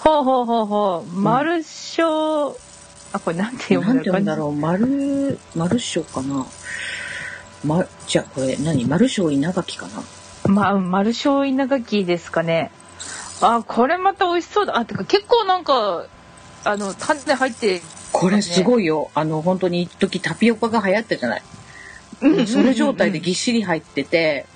[0.00, 1.12] ほうほうほうほう。
[1.12, 2.56] マルショ
[3.12, 4.52] あこれなんて読むなんて読んだろう。
[4.52, 6.44] マルマルショかな。
[7.64, 8.84] まじゃあこれ何？
[8.86, 10.02] マルショ稲垣かな？
[10.46, 12.72] うまあマルショ稲垣ですかね
[13.40, 16.06] あこれまた美味しそうだあてか結構なんか
[16.64, 17.82] あの種入って
[18.14, 18.62] これすい。
[18.62, 19.10] ごいよ。
[19.14, 21.42] あの、本当に一時タピオカが流行ったじゃない。
[22.46, 24.46] それ状態でぎっしり入ってて、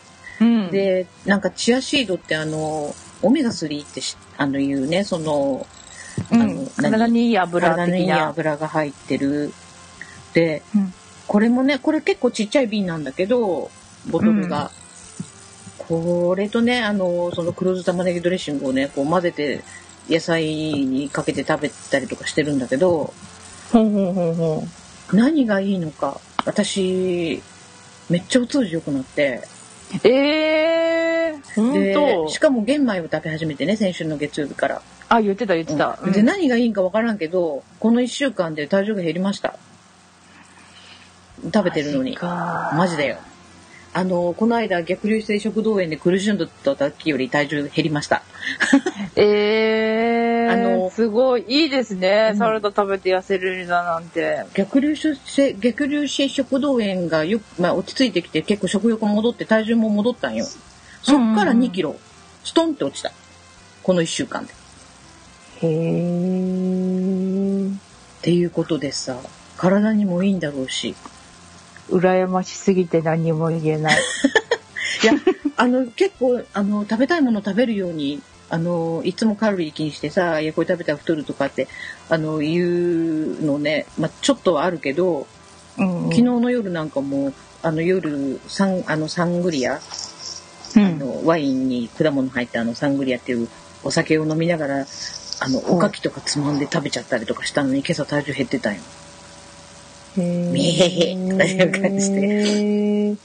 [0.41, 5.67] うん、で、なんかチアシードってあの、オメガ3ってしあのいうね、その、
[6.31, 8.12] うんあの体にいい油体にいい。
[8.12, 9.53] 油が入ってる。
[10.35, 10.95] で、うん
[11.27, 13.71] これもね、これ結構ちっちゃい瓶なんだけど、
[14.09, 14.71] ボトルが。
[15.88, 19.64] これとね、あの、その黒酢玉ねぎドレッシングをね、こう混ぜて、
[20.09, 23.12] 野菜にかけて食べたりとかしてるんだけど、
[23.72, 25.16] ほんほんほんほん。
[25.16, 27.42] 何がいいのか、私、
[28.09, 29.42] めっちゃお通じ良くなって、
[30.05, 32.29] えー、ほんで、と？
[32.29, 34.83] しかも玄米を食べ始めてね、先週の月曜日から。
[35.09, 35.98] あ、言ってた言ってた。
[36.03, 39.57] うんで、何がいいんかわからんけど、この1週間で体重が減りました。
[41.44, 42.14] 食べてるのに。
[42.16, 43.18] かマジだよ。
[43.92, 48.22] あの、この間逆流性食道炎で苦しんだ時より体重減りました。
[49.16, 52.31] えー、 あのすごい、いいですね。
[52.33, 54.44] うんサラダ食べて痩せるだなんて。
[54.55, 60.46] 逆流性、逆流性食道炎がよく、まあ落ち着いてきて結構食欲戻って体重も戻ったんよ。
[61.03, 61.96] そっから2キロ、
[62.44, 63.12] ストンって落ちた。
[63.83, 64.53] この1週間で。
[65.62, 67.74] へー。
[67.74, 69.18] っていうことでさ、
[69.57, 70.94] 体にもいいんだろうし。
[71.90, 73.98] 羨ましすぎて何も言えない。
[75.03, 75.12] いや、
[75.57, 78.20] あの、結構、あの、食べたいもの食べるように、
[78.51, 81.68] あの、いつもカロリー気にしてさ、いや、これ食べたら太るとかって、
[82.09, 82.62] あの、言
[83.40, 85.27] うのね、まあ、ちょっとはあるけど、
[85.79, 89.81] うん昨日の夜なんかも、あの、夜、サン、あの、サングリア、あ
[90.77, 93.48] うん、の、ワインに果物入ったあの、サングリアっていう
[93.85, 94.87] お酒を飲みながら、
[95.40, 98.81] あの、おかきとかつまんで食べちゃったりとかしたのに、今朝体重減ってたんよ。
[100.21, 103.17] へーみへへとかいう感じで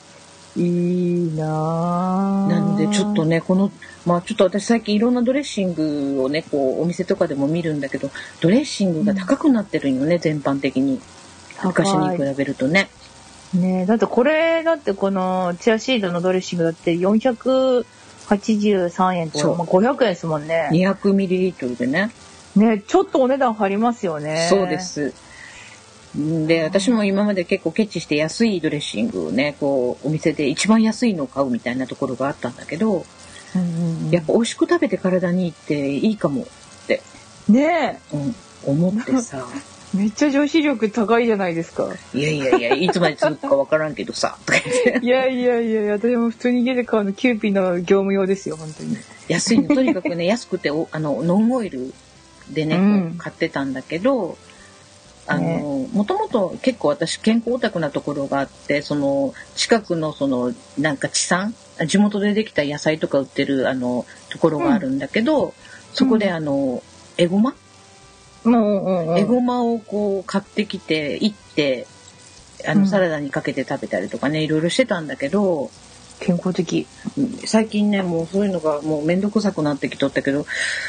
[0.56, 3.72] いいなぁなんでちょっとね、この、
[4.06, 11.02] まあちょっと私最近いろんなドレッシングをね、こうお店とかでも見るんだけど、ドレッシングが高くなってるんよね、全般的に。
[11.64, 12.90] 昔に比べるとね。
[13.54, 20.70] ねだってこれだってこのチアシードのドレッシングだって483円とか、まあ、500円ですもんね。
[20.72, 22.12] 200ml でね。
[22.56, 24.48] ねちょっとお値段張りますよね。
[24.50, 24.80] そうで。
[24.80, 25.14] す。
[26.20, 33.06] んで、私も今まで結構ケチして安いドレッシングをね、こう、お店で一番安いのを買うみたいなところがあったんだけど、
[33.56, 36.46] うんうんうんやっぱ美味しく食べて体にいいっていいかもっ
[36.88, 37.04] て、
[37.48, 39.46] ねうん、思ってさ。
[39.94, 41.88] めっちゃ女子力高いじゃないですか。
[42.16, 45.06] いやいやいや、いつまで続くかわからんけどさ、とか言って。
[45.06, 48.98] いやいやいやいや、私も普通に家で買うのキューピーの業務用ですよ、本当に。
[49.28, 51.94] 安いのとにかくね安くておあのノンオイル
[52.50, 54.38] でね、うん買ってたんだけど
[55.26, 61.54] あのもともと結構私健康オタクなところがあってその近くのそのなんか地産
[61.88, 65.54] 地元でできた野菜とか売ってるあのところがあるんだけど、
[65.94, 66.84] そこであの
[67.18, 67.56] エゴマ、
[68.44, 71.88] もう、うんうん、エゴマをこう買ってきていって
[72.68, 72.82] あうん。
[72.82, 75.72] のサラダにかけて食べたりとかねいろいろしてたんだけど、
[76.20, 76.88] 健康的。
[77.46, 80.46] 最近ねもうそういうのがもうめんどくさくなってきとったけど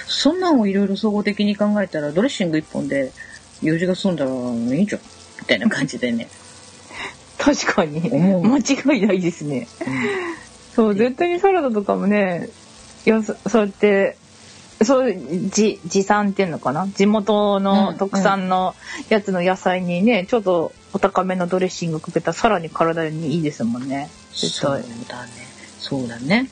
[0.07, 3.13] そんなんをいろいろ総合的に考えたらドレッシング一本で
[3.65, 5.01] 用事が済んだらいいじゃん
[5.41, 6.29] みたいな感じでね、
[7.39, 8.01] 確かに。
[8.01, 9.67] 間違いないですね。
[10.75, 12.49] そう、絶対にサラダとかもね、
[13.05, 14.17] やそそうやって、
[14.83, 15.15] そう、
[15.51, 16.87] じ、持参っていうのかな？
[16.89, 18.75] 地元うんの特産の
[19.09, 24.11] やつの野菜にね、ちょっとお高めのドレッシングかけたらさらに体にいいですもんね。
[24.33, 24.83] 絶そう対。
[25.09, 25.33] だね
[25.79, 26.49] そうだね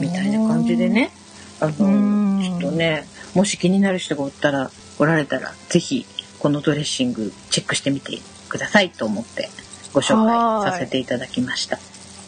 [0.00, 0.88] みたいな感じで。
[0.88, 1.10] ね
[1.60, 6.06] あうんのちょっとねもし気になる人がおったらおられたらぜひ
[6.38, 9.48] このドレッシングチェックしてみてくださいと思って
[9.92, 10.24] ご紹
[10.62, 11.78] 介させていただきました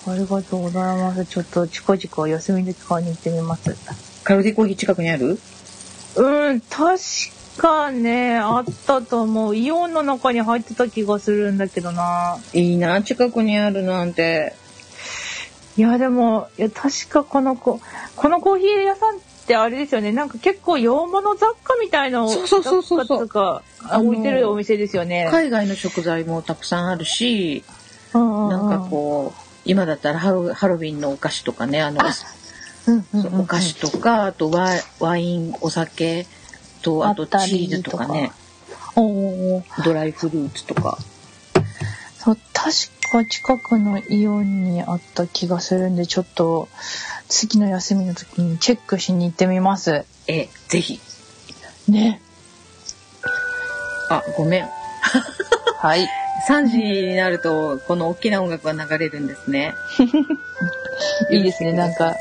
[0.07, 1.27] ありがとうございます。
[1.27, 4.25] ちょっと近々休みで買いに行ってみます。
[4.25, 5.39] カルディコーヒー近くにある？
[6.17, 6.99] うん、確
[7.59, 9.55] かね、あったと思う。
[9.55, 12.39] イオンの中に入ってた気がするんだけどな。
[12.55, 14.55] いいな近くにあるなんて
[15.77, 17.79] いや、でも、いや、確かこの子、
[18.17, 19.21] このコーヒー屋さんっ
[19.51, 20.13] てあれですよね。
[20.13, 23.63] なんか結構洋物雑貨みたいなそうそうそうそう雑貨とか
[23.99, 25.29] 置いてるお店ですよね。
[25.29, 27.65] 海外の食材もたくさんあるし
[28.15, 28.21] な
[28.63, 32.01] んかこう今だったらハロハロウィンのお菓子とかねあの
[33.41, 36.27] お菓子とかあとワイワインお酒
[36.83, 38.31] とあとチーズとかね。
[38.97, 40.99] おドライフルーツとか。
[42.19, 42.71] そう、確
[43.11, 46.69] か近くのイオンにあった気がするんで、ちょっと
[47.31, 50.05] 次の休みの時にチェックしに行ってみます。
[50.27, 51.01] ええぜひ
[51.89, 52.21] ね。
[54.11, 54.69] あごめん
[55.79, 56.07] はい。
[56.49, 59.75] 3時になるとこの大きな音楽が流れるんですね
[61.31, 61.73] いいですね。
[61.73, 62.17] なんか、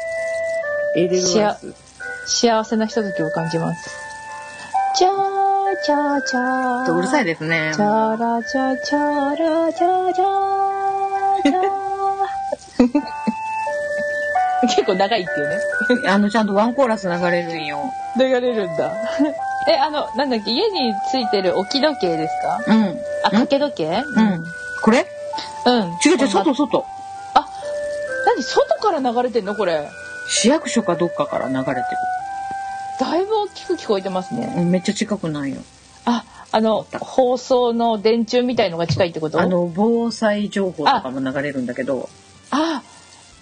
[2.26, 3.90] 幸せなひとときを感じます。
[4.96, 5.14] チャー
[5.84, 7.72] チャチャうるさいですね。
[7.74, 13.19] チャラチャチャラチャチャチャ
[14.68, 15.58] 結構長いっていうね。
[16.08, 17.80] あの、ちゃんとワンコーラス流れるんよ。
[18.18, 18.92] 流れるんだ。
[19.68, 22.60] え、あの、なんだっけ、家についてる置き時計ですか？
[22.68, 22.84] うん。
[23.24, 24.04] あ、掛け時計？
[24.16, 24.44] うん。
[24.82, 25.06] これ？
[25.66, 25.74] うん。
[26.06, 26.86] 違う違う、外外。
[28.26, 29.56] 何外から流れてんの？
[29.56, 29.88] これ。
[30.28, 31.76] 市役所かどっかから流れてる。
[33.00, 34.54] だいぶ大きく聞こえてますね。
[34.58, 35.58] うんめっちゃ近くないよ。
[36.06, 39.40] あ、あの、放送の電柱みたいのが近いってこと？
[39.40, 42.10] あの、防災情報とかも流れるんだけど。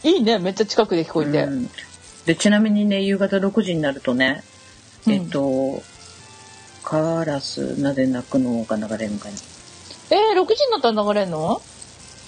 [0.04, 0.40] あ、いいね。
[0.40, 1.44] めっちゃ近くで聞こえて。
[1.44, 1.70] うん
[2.28, 4.44] で、ちなみにね、夕方6時になるとね、
[5.08, 5.82] うんえっと、
[6.84, 9.36] カラスなぜ鳴くのが流れるのかな。
[10.10, 11.62] えー、6時になったら流れんの？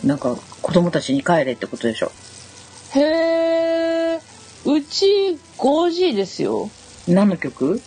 [0.05, 2.13] なんか、子供たちに帰れってことでしょ。
[2.93, 4.19] へえ。
[4.65, 6.69] うち 5G ですよ。
[7.05, 7.81] 何の曲？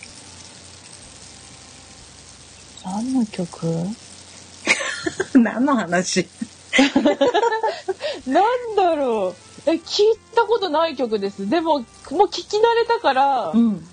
[2.84, 3.66] 何の曲？
[5.34, 6.28] 何の話？
[8.28, 9.51] なんだろう。
[9.66, 11.48] え、聞いたことない曲です。
[11.48, 11.83] でも、もう
[12.29, 13.87] 聞き慣れたから、ん。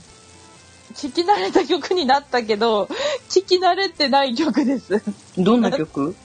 [0.96, 2.86] 聞き慣れた曲になったけど、
[3.30, 4.96] 聞き慣れてない曲です。
[4.96, 6.16] えー、どんな曲？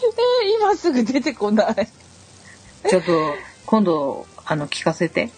[0.60, 1.88] 今すぐ出てこない。
[2.88, 3.12] ちょっと、
[3.66, 5.30] 今度、あの、聞かせて。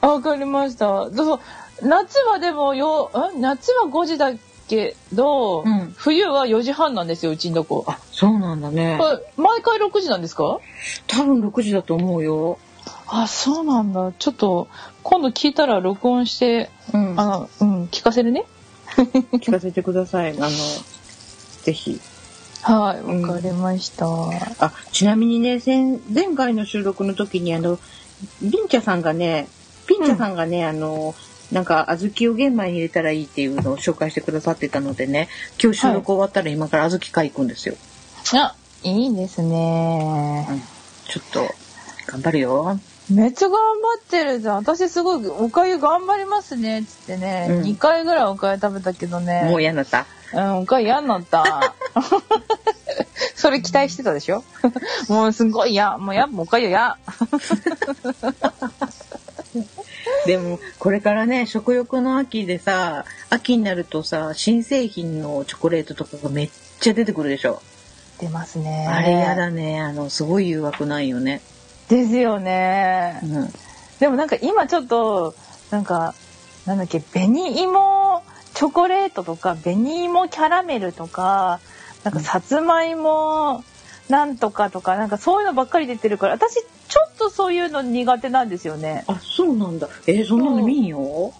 [0.00, 1.10] あわかりました。
[1.14, 1.40] そう
[1.82, 4.32] 夏はでもよ、ん夏は5時だ
[4.68, 7.84] けど、うん冬は4時半なんですよ、うちのとこ。
[7.88, 8.96] あ、そうなんだね。
[9.00, 10.60] これ毎回6時なんですか？
[11.08, 12.58] 多分6時だと思うよ。
[13.08, 14.12] あ、そうなんだ。
[14.18, 14.68] ちょっと、
[15.02, 18.44] 今度聞いたら録音して、うんあの、うん、聞かせるね。
[18.96, 20.32] 聞かせてください。
[20.32, 20.48] あの、
[21.62, 22.00] ぜひ。
[22.62, 24.06] はい、うんわかりました。
[24.58, 27.78] あ、ちなみにね、前前回の収録の時に、あの、
[28.42, 29.48] ビンチャさんがね、
[29.86, 31.14] ピンチャさんがね、あの、
[31.50, 35.28] なんか、小豆を玄米に入れたらいいっていうのを紹介してくださってたのでね、
[35.62, 37.76] 今日収録終わったら今から小豆買い行くんですよ。
[38.34, 40.46] あ、いいですね。
[41.08, 41.48] ちょっと、
[42.06, 42.78] 頑張るよ。
[43.10, 43.58] めっちゃ頑張
[43.98, 44.56] ってるじゃん。
[44.56, 47.46] 私すごい、おかゆ頑張りますね、つってね。
[47.50, 49.44] うん2回ぐらいおかゆ食べたけどね。
[49.50, 50.06] もう嫌になった？
[50.34, 51.74] うん、おかゆ嫌になった。
[53.34, 54.44] それ期待してたでしょ？
[55.08, 55.96] もうすごい嫌。
[55.96, 56.98] もうや、もうおかゆ嫌。
[60.26, 67.62] でも、これからね、食欲の秋でさ、秋になるとさ、新製品のチョコレートとかがめっちゃ出てくるでしょ？
[68.20, 68.86] 出ますね。
[68.86, 69.80] あれやだね。
[69.80, 71.40] あの、すごい誘惑ないよね。
[71.88, 73.26] ですよねう。
[73.26, 73.52] ん。
[73.98, 75.34] でもなんか今ちょっと、
[75.70, 76.14] なんか、
[76.66, 78.22] なんだっけ、紅芋
[78.54, 81.60] チョコレートとか、紅芋キャラメルとか、
[82.04, 83.64] なんかさつまいも
[84.08, 86.62] なんとかとか、なんかそういうのばっかり出てるから、私ちょ
[87.06, 89.04] っとそういうの苦手なんですよね。
[89.06, 89.88] あ、そうなんだ。
[90.06, 91.32] えーそんなの見んよ？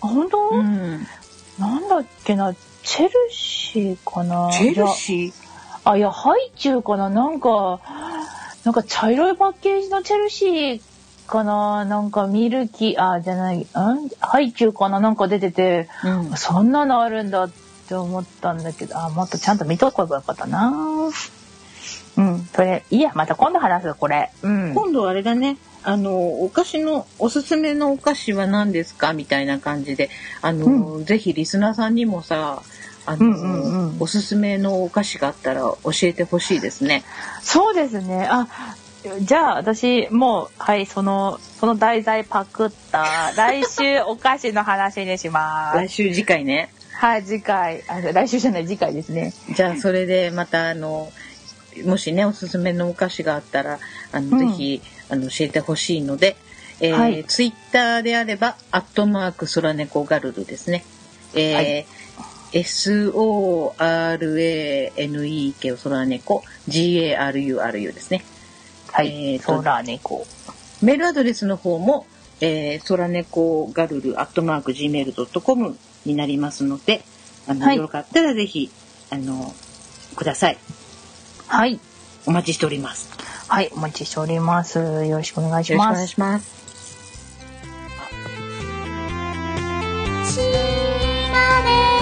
[0.00, 1.06] あ、本当、うん。
[1.58, 4.50] なんだっけな、チェルシーかな？
[4.52, 5.32] チェルシー？
[5.84, 7.08] あ、いや、ハイチュウかな？
[7.10, 7.80] なんか、
[8.66, 10.80] なんか茶色いパッケージのチェルシー
[11.28, 11.84] かな？
[11.84, 13.66] なんかミルキー、あ、じゃない、ん？
[14.18, 14.98] ハイチュウかな？
[14.98, 16.36] なんか出てて、うん。
[16.36, 17.50] そんなのあるんだっ
[17.88, 21.10] て思ったんだけど、あ、もっとちゃんと見とけばよかったな
[22.16, 24.32] うん、それ、いいや、また今度話す、これ。
[24.42, 24.74] うん。
[24.74, 25.58] 今度あれだね。
[25.84, 29.12] あの、お菓子の、おすすめのお菓子は何ですか？
[29.12, 30.10] みたいな感じで、
[30.42, 32.62] あの、ぜひリスナーさんにもさ、
[33.06, 37.04] あの、うんうんうんおすすめのお菓子があったら教えてほしいですね。
[37.40, 38.28] そうですね。
[38.30, 38.46] あ、
[39.20, 45.78] じゃあ私、もう、はい、その、その題材パクった、来週お菓子の話にします。
[45.78, 46.70] 来週次回ね。
[46.92, 47.82] はい、次回。
[47.88, 49.32] あ、来週じゃない、次回ですね。
[49.54, 51.10] じゃあそれでまたあの
[51.84, 53.78] もしねおすすめのお菓子があったら
[54.12, 56.36] あの、うんぜひあの教えてほしいので、
[56.80, 60.84] えーはいツイッターであればアットマークソラネコガルルですね。
[61.34, 61.86] えーはい
[62.60, 63.74] SORANEK
[65.74, 68.24] をソラネコ GARURU ですね。
[68.92, 70.26] はい、えーとソーラー猫。
[70.82, 72.06] メールアドレスの方も、
[72.40, 77.02] えー、ソラネコガルルアットマーク Gmail.com になりますので、
[77.46, 78.70] あの、はいよかったらぜひ、
[79.10, 79.54] あの、
[80.16, 80.58] ください。
[81.46, 81.80] はい。
[82.26, 83.10] お待ちしております。
[83.48, 84.78] はい、お待ちしております。
[84.78, 86.06] よろしくお願いしよろしくお願います。
[86.08, 86.56] します。
[90.34, 90.44] 知ら
[91.62, 91.95] れ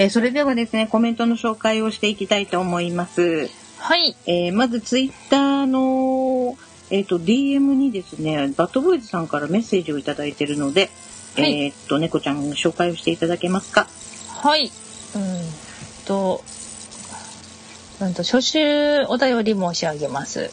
[0.00, 3.50] えーそれではですね、コメントの紹介をしていきたいと思います。
[3.78, 4.16] はい。
[4.24, 6.56] えーまずツイッターの、
[6.90, 10.88] えっ、と、DM にですね、バッドボーイズさんからメッセージをいただいてるので、
[11.36, 13.86] はいえっ、と、猫ちゃんの紹介をしていただけますか？
[14.42, 14.72] はい。
[15.16, 15.22] うん
[16.06, 16.42] と、
[18.00, 20.50] うんと、初週お便り申し上げます。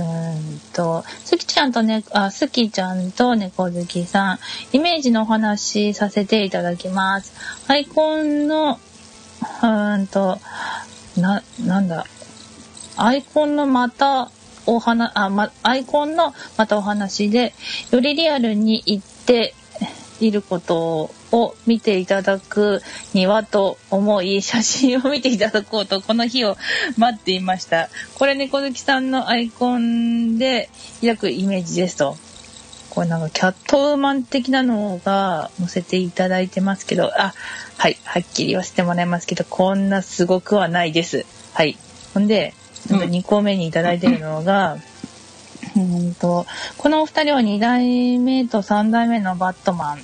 [0.00, 4.38] うんと、すきちゃんとね、あ、すきちゃんと猫好きさん、
[4.72, 7.32] イメージのお話させていただきます。
[7.66, 8.78] アイコンの、
[9.62, 10.38] うんと、
[11.16, 12.06] な、なんだ、
[12.96, 14.30] アイコンのまた
[14.66, 17.54] お話、あ、ま、アイコンのまたお話で、
[17.90, 19.54] よりリアルに言って
[20.20, 22.82] いることを見ていただく
[23.14, 26.56] にはと思い、写真を見ていただこうと、この日を
[26.96, 27.88] 待っていました。
[28.14, 30.70] これ猫好きさんのアイコンで
[31.00, 32.16] 抱くイメージですと。
[32.90, 37.34] これなんかキャットウーマン的なのが載せていただいてますけど、あ、
[37.76, 41.26] はい、はっきり言わせてもらいますけど、こんなすごくはないです。
[41.52, 41.76] はい。
[42.14, 42.54] ほんで、
[42.90, 44.78] うん2個目にいただいてるのが、
[45.76, 46.46] うんと、
[46.78, 49.98] このお二人は2代目と3代目のバットマン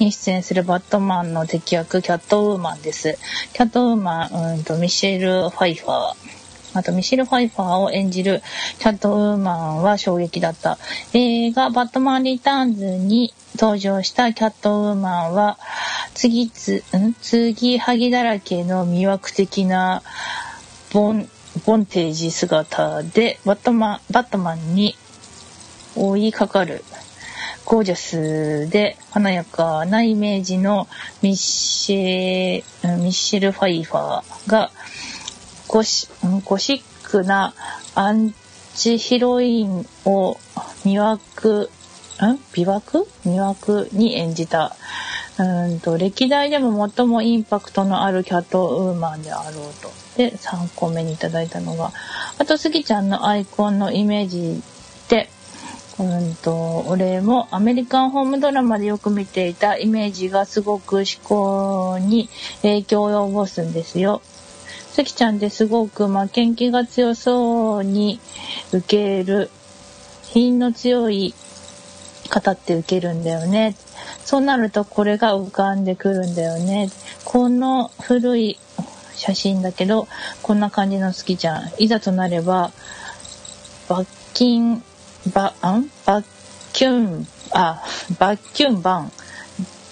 [0.00, 3.18] に出演するバットマンの敵役、キャットウーマンです。
[3.52, 6.14] キャットウーマン、うんと、ミシェル・ファイファー。
[6.74, 8.42] あと、ミシェル・ファイファーを演じる
[8.78, 10.78] キャットウーマンは衝撃だった。
[11.14, 15.58] 映画、バットマン・リターンズに登場したキャットウーマンは、
[16.14, 17.14] 次つ、ん？
[17.14, 20.02] 継ぎはぎだらけの魅惑的な
[20.92, 21.28] ボン、
[21.64, 24.96] ボンテージ姿で、バットマン、バットマンに
[25.96, 26.84] 追いかかる。
[27.66, 30.86] ゴージャスで華やかなイメージの
[31.20, 34.70] ミッシェ、ミッシェル・ファイファーが
[35.66, 36.08] ゴシ
[36.44, 37.54] ゴシックな
[37.96, 38.32] アン
[38.76, 40.38] チヒロインを
[40.84, 41.68] 魅惑、
[42.22, 42.38] ん？
[42.54, 44.76] 美惑魅惑に演じた。
[45.38, 45.80] うん？
[45.80, 49.90] と歴代でも最もインパクトのあるキャットウーマンであろうと。
[50.16, 51.92] で、3個目にいただいたのが、
[52.38, 54.62] あと、スギちゃんのアイコンのイメージ
[55.08, 55.28] で、
[55.98, 62.28] うんと、俺もアメリカンホームドラマでよく見ていたイメージがすごく思考に
[62.60, 64.20] 影響を及ぼすんですよ。
[64.92, 68.20] スギちゃんってすごく負けん気が強そうに
[68.72, 69.50] 受ける、
[70.24, 71.34] 品の強い
[72.28, 73.74] 方って受けるんだよね。
[74.24, 76.90] そうなるとこれが浮かんでくるんだよね。
[77.24, 78.58] この古い
[79.14, 80.08] 写真だけど、
[80.42, 81.72] こんな感じの好きちゃん。
[81.78, 82.70] いざとなれば、
[83.88, 84.06] バッ
[85.26, 86.24] キン、バ、んバッ
[86.72, 87.82] キュン、あ、
[88.18, 89.10] バッキュンバンっ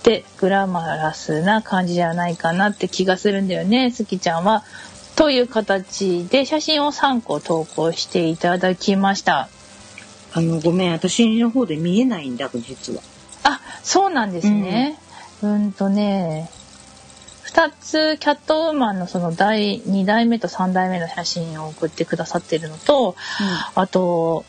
[0.03, 4.65] てグラマラスな感じじゃないかなって気がするんだよね、好きちゃんは。
[5.17, 9.49] という形で写真を3個投稿していただきました。
[10.33, 13.03] あの、ごめん、私の方で見えないんだ、実は。
[13.45, 14.99] あ、そうなんですね。
[15.43, 16.51] うん、とね、
[17.43, 23.15] 二つキャットウーマンのその第2代目と3代目の写真を送ってくださってるのと、
[23.77, 24.45] あと、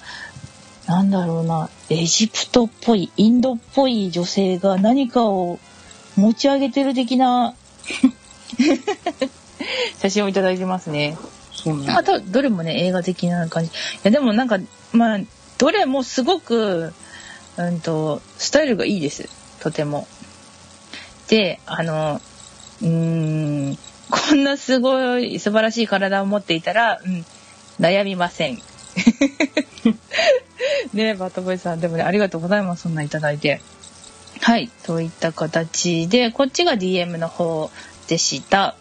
[0.88, 5.60] なんだろうな、エジプトっぽい、インドっぽい女性が何かを
[6.16, 7.56] 持ち上げてる的な。
[10.00, 11.18] 写真をいただいてますね。
[11.88, 13.70] またどれもね映画的な感じ。
[13.70, 13.74] い
[14.04, 14.60] やでもなんか
[14.92, 15.20] まあ
[15.58, 16.94] どれもすごく
[17.58, 19.28] うんとスタイルがいいです。
[19.62, 20.08] とても。
[21.28, 22.22] であの
[22.82, 23.78] うーん
[24.12, 27.26] こんなすごい素晴らしい体を持っていたら、うん、
[27.80, 28.62] 悩みません
[30.94, 32.84] ねバットボーイさんでもねありがとうございます。
[32.84, 33.62] そんないただいて。
[34.42, 34.70] はい。
[34.84, 37.70] といった形でこっちが DM の方
[38.08, 38.76] でした。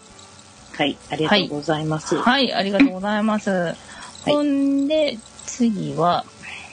[0.76, 2.16] はい、ありがとうございます。
[2.16, 3.74] はい、ありがとうございます。
[4.24, 6.24] ほんで、次は、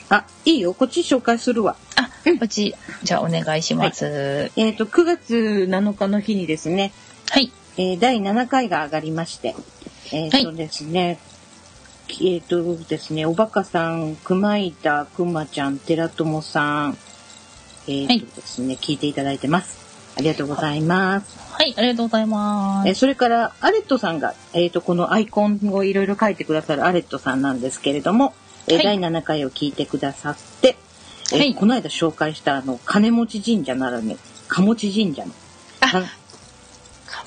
[0.09, 1.75] あ、いいよ、こっち紹介するわ。
[1.95, 4.51] あ、こっち、じゃあお願いします。
[4.55, 5.35] えっ、と、9月
[5.69, 6.93] 7日の日にですね、
[7.29, 7.51] はい。
[7.77, 9.55] えー第7回が上がりまして、
[10.11, 11.19] えっ、とですね、
[12.23, 16.97] えっ、とですね、おばかさん、くまいた、くまちゃん、寺友さん、
[17.87, 19.79] えっ、はいとですね、聞いていただいてます。
[20.17, 21.39] ありがとうございます。
[21.53, 22.87] はい、ありがとうございます。
[22.89, 28.33] えーそれから、アレットさんが、えっ、と、このアイコンをいろいろ書いてくださるアレットさんなんですけれども、
[28.67, 30.75] えーはい第7回を聞いてくださって、
[31.31, 35.31] えーはいこの間紹介したあの、金持ち神社ならぬ、鴨持神社の、
[35.79, 36.21] あか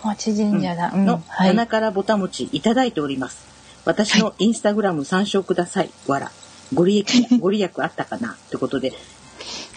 [0.03, 0.93] 鴨地神社だ。
[0.95, 1.07] うん。
[1.07, 1.49] のはい。
[1.49, 3.54] 棚からぼた餅いただいております。
[3.85, 5.91] 私のインスタグラム参照ください。
[6.07, 6.31] わら。
[6.73, 8.93] ご利益、 ご利益あったかなってことで、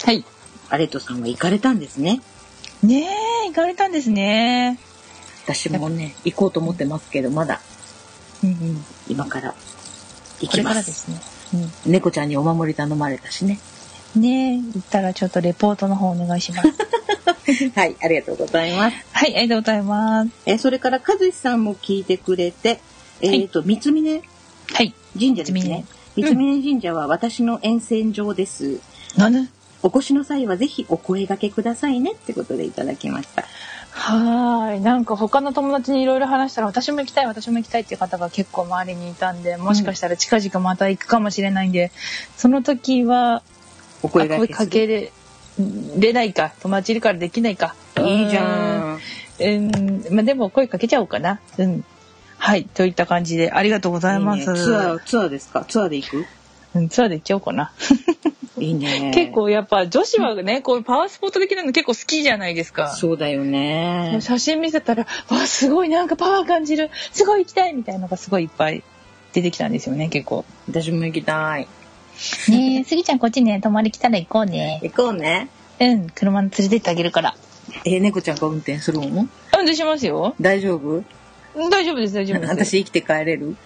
[0.04, 0.24] はい。
[0.70, 2.20] アレットさんは行かれたんですね。
[2.82, 3.08] ね
[3.44, 4.78] え、行かれたんですね。
[5.44, 7.60] 私もね、行こうと思ってますけど、まだ
[8.42, 8.84] うんうん。
[9.08, 9.54] 今から
[10.40, 10.70] 行きま。
[10.70, 11.20] からですすね。
[11.86, 13.58] 猫ちゃんにお守り頼まれたしね。
[14.16, 14.22] うん。
[14.22, 16.68] ねえ、行ったらちょっとレポートの方お願いします。
[17.74, 18.96] はい、ありがとうございます。
[19.12, 20.30] はい、ありがとうございます。
[20.46, 22.80] えーそれから、和志さんも聞いてくれて、
[23.20, 24.22] えっ、と、三つ峰？
[24.72, 24.94] はい。
[25.18, 25.84] 神社ですね。
[26.16, 28.80] 三峰峯神社は私の沿線上です。
[29.16, 29.50] なんで？
[29.82, 33.44] お越しの際はぜひお声掛けくださいねってことでいただきました。
[33.90, 34.80] はーい。
[34.80, 41.90] なんか他の友達にいろいろ話したら、私も行きたい、私も行きたいっていう方が結構周りにいたんで、もしかしたら近々また行くかもしれないんで、
[42.36, 43.42] その時は、
[44.02, 44.48] おあ声。
[44.48, 45.12] かけれ、
[45.96, 46.52] れないか。
[46.60, 47.74] 友達いるからできないか。
[47.98, 49.00] いいじゃん。
[49.40, 49.74] うん。
[49.74, 50.14] うん。
[50.14, 51.40] まあ、でも声かけちゃおうかな。
[51.58, 51.84] うん。
[52.38, 52.64] はい。
[52.64, 54.40] といった感じで、ありがとうございます。
[54.40, 55.64] いいねツアー、ツアーですか？
[55.68, 56.26] ツアーで行く？
[56.74, 57.72] うんツアーで行っちゃおうかな。
[58.58, 59.10] いいね。
[59.14, 62.90] 結構やっぱ女子はね、こういうパワースポット的なの結構好きじゃないですか。
[62.90, 64.18] そうだよね。
[64.20, 66.90] 写真見せたら、わ、すごいなんかパワー感じる。
[67.12, 68.82] すごい行きたいみたいなのがすごいいっぱい
[69.32, 70.44] 出てきたんですよね、結構。
[70.68, 71.68] 私も行きたい。
[72.48, 74.80] ねえ、スギちゃんこっちね、泊まり来たら行こうね。
[74.82, 75.48] 行こうね。
[75.80, 77.36] うん、車に連れてってあげるから。
[77.84, 79.06] えー、猫ちゃんが運転するの？
[79.06, 80.34] 運転しますよ。
[80.40, 80.88] 大丈夫？
[80.88, 81.06] うん
[81.70, 82.50] 大丈夫です、大丈夫です。
[82.52, 83.56] 私生きて帰れる？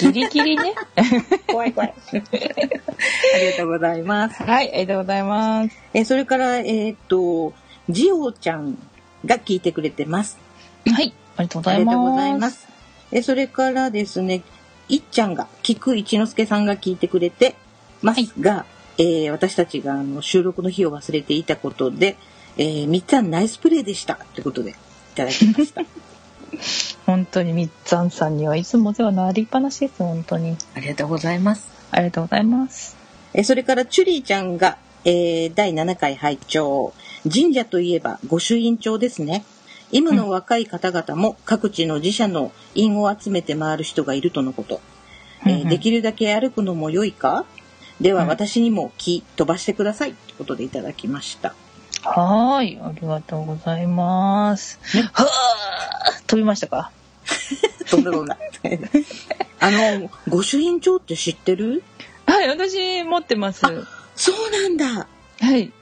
[0.00, 0.74] ギリギリね。
[1.48, 1.94] 怖い怖い。
[2.12, 4.42] ありがとうございます。
[4.42, 5.76] はい、ありがとうございます。
[5.94, 7.52] えーそれから、えーっと、
[7.88, 8.78] ジオちゃん
[9.24, 10.38] が聞いてくれてます。
[10.86, 11.96] はい、ありがとうございます。
[11.96, 12.68] ありがとうございます。
[13.12, 14.42] えーそれからですね、
[14.88, 17.54] いっちゃんが、菊一之輔さんが聞いてくれて
[18.02, 18.64] ますが、
[18.98, 22.16] えー私たちがあの収録の日を忘れていたことで、
[22.56, 24.74] えーみっちゃんナイスプレーでしたってことでい
[25.16, 25.82] ただきました。
[27.06, 30.56] 本当にみっつぁんさんにはいつもお世話になりっぱなしです、本当に。
[30.74, 31.68] ありがとうございます。
[31.90, 32.96] ありがとうございます。
[33.34, 36.92] えーそれからチュリーちゃんが、えー第7回拝聴
[37.30, 39.44] 神社といえば御朱印帳ですね。
[39.90, 44.80] 今の若い方々も各地の自社の印を集めて回る人がいるとのこと。
[45.46, 47.44] えーうんうんできるだけ歩くのも良いか？
[48.00, 51.54] ではうん私にも木飛ばしてくださいってことでいただきました。
[52.02, 54.78] はーい、ありがとうございます。
[55.12, 56.90] はー飛びましたか？
[57.90, 58.38] 飛んだ飛んだ。
[59.60, 61.82] あの、御朱印帳って知ってる？
[62.26, 63.62] はい、私持ってます。
[64.14, 65.06] そうなんだ。
[65.40, 65.72] はい。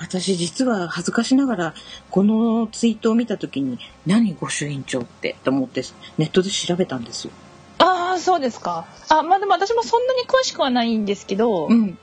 [0.00, 1.74] 私実は恥ずかしながら
[2.10, 5.82] このツイートを見た時に何御朱印帳ってと思って
[6.18, 7.32] ネットで調べたんですよ。
[7.78, 8.86] ああ、そうですか。
[9.08, 11.98] あ、まあでも私もそんなに詳しくはないんですけど、ううん。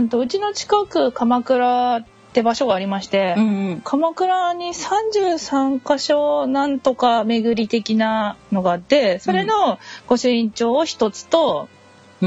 [0.00, 2.04] んとうちの近く鎌倉
[2.36, 3.80] って場所がありまして、うんうん。
[3.82, 11.76] 鎌倉に33箇所なんとか巡り的なのがあって、それの御朱印帳を一つと、うん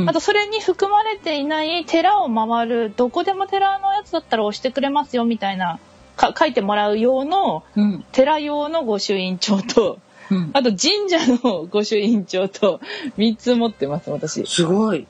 [0.08, 5.80] あとそれに含まれていない寺を回る、どこでも寺のやつだったら押してくれますよみたいな、
[6.16, 8.06] か書いてもらう用の、うん。
[8.12, 9.98] 寺用の御朱印帳と、
[10.30, 10.52] うん。
[10.54, 12.82] あと神社の御朱印帳と
[13.18, 14.46] 3つ持ってます、私。
[14.46, 15.08] すごい。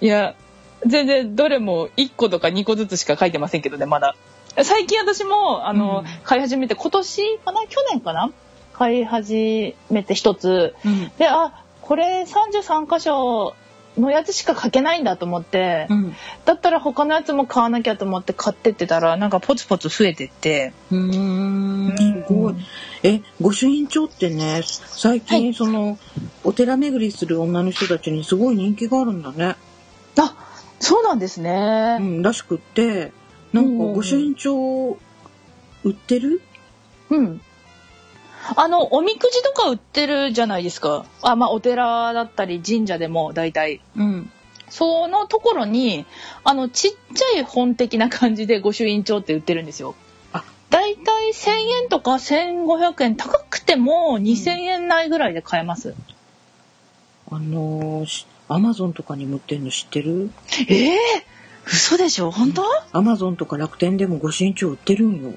[0.00, 0.36] いや、
[0.86, 4.14] 全然どれも1個とか2個ずつしか書いてませんけどね、まだ。
[4.62, 7.60] 最近私も、あの、うん買い始めて、今年かな？
[7.68, 8.30] 去年かな？
[8.72, 10.74] 買い始めて1つ。
[10.84, 11.10] うん。
[11.18, 13.54] で、あ、これ33箇所
[13.98, 16.14] のやつしか書けないんだと思って、うん。
[16.44, 20.72] だったら他のやつも買わなきゃと思って買ってってたら、なんかポツポツ増えてって。
[20.90, 21.94] うーん。
[22.26, 22.54] すごい。
[23.02, 25.98] え、御朱印帳ってね、最は近その、
[26.42, 29.56] お寺巡りする女の人たちにすごい人気があるんだね。
[30.18, 30.34] あ、
[30.80, 31.98] そうなんですうね。
[31.98, 33.12] ん、らしくって、
[33.52, 34.98] なんか御朱印帳
[35.84, 36.40] 売ってる？
[37.10, 37.40] うん。
[38.56, 41.06] あの、おみくじとか売ってるじゃないですか。
[41.22, 43.80] あ、まあ、お寺だったり神社でも大体。
[43.96, 44.30] うん。
[44.68, 46.04] そのところに、
[46.42, 49.94] あの、ちっちゃい本的な感じで御朱印帳って売ってるんですよ。
[50.32, 51.50] あ大体1000
[51.84, 55.94] 円とか1500円、高くても2000円内ぐらいで買えます。
[57.30, 60.30] あのーし、アマゾンとかにも売ってるの知ってる？
[60.68, 60.98] ええ
[61.66, 62.30] 嘘でしょ？
[62.30, 62.62] 本当？
[62.92, 65.32] アマゾンとか楽天でも御朱印帳売ってるんよ。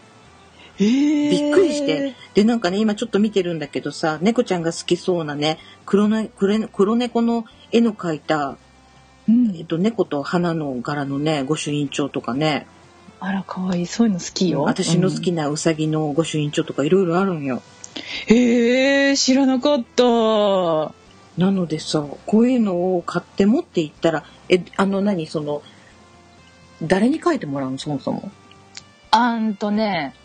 [0.79, 2.15] ええびっくりして。
[2.33, 8.57] で、なんかね、今ちょっと見てるんだけどさ、猫ちゃんが好きそうなね、黒ね黒猫の絵の描いた、
[9.27, 12.67] うんえっと、猫と花の柄のね、御朱印帳とかね、
[13.19, 13.85] あら、かわいい。
[13.87, 14.61] そういうの好きよ。
[14.61, 17.63] 私の好きなウサギの御朱印帳とかいろいろあるんよ。
[18.29, 18.35] うん。
[18.35, 20.93] へえ知らなかった。
[21.37, 25.61] なのでさ、こういうのを買って持って行ったら、え、あの何、その、
[26.81, 27.77] 誰に書いてもらうの？
[27.77, 28.31] そもそも。
[29.11, 30.15] あんとね、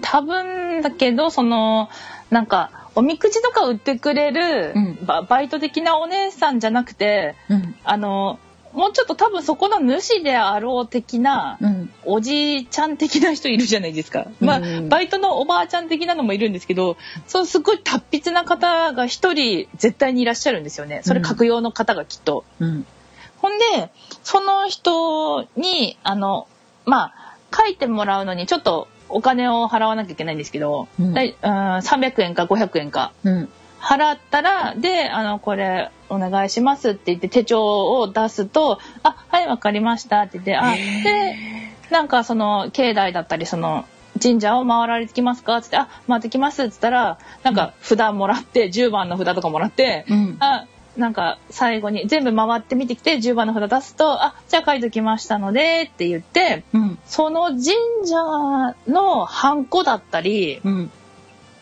[0.00, 1.88] 多分だけど、その、
[2.30, 7.74] なんか、おみくじとか売ってくれる、うんババイト的なお姉さんじゃなくて、うん。
[7.84, 8.38] あの、
[8.72, 11.90] もうちょっと多分そこの主であろう的な、うん。
[12.04, 14.26] おじいちゃん的な人いるじゃないですか。
[14.40, 16.96] まあ、うんバイトのおばあちゃん的なのもいるんですけど、
[17.26, 21.00] そうすごい達筆な方が一人絶対にいらっしゃるんですよね。
[21.04, 22.44] それ格用の方がきっと。
[22.60, 22.86] うん。
[23.38, 23.90] ほんで、
[24.22, 26.46] その人に、あの、
[26.84, 33.12] まあ、書いてもらうのにちょっとお金を払わなきゃいけないんですけど、うん300円か500円か。
[33.24, 33.48] うん。
[33.80, 41.36] 払ったら、で、あの、これ、お願いしますって言って手帳を出すと、あ、はい、わかりましたって言って、あ、で、
[41.90, 43.86] なんかその、境内だったり、その、
[44.20, 45.56] 神社を回られてきますか？
[45.56, 50.66] って言って、あ、回ってきますって言ったら、なんか札もらって、10番の札とかもらって、うんあ、
[50.96, 56.98] なんか最後に全部回ってみてきて、10番の札出すと、あ、じゃあ書いときましたので、って言って、うん。
[57.06, 57.62] その神
[58.04, 58.16] 社
[58.88, 60.90] のハンコだったり、うん。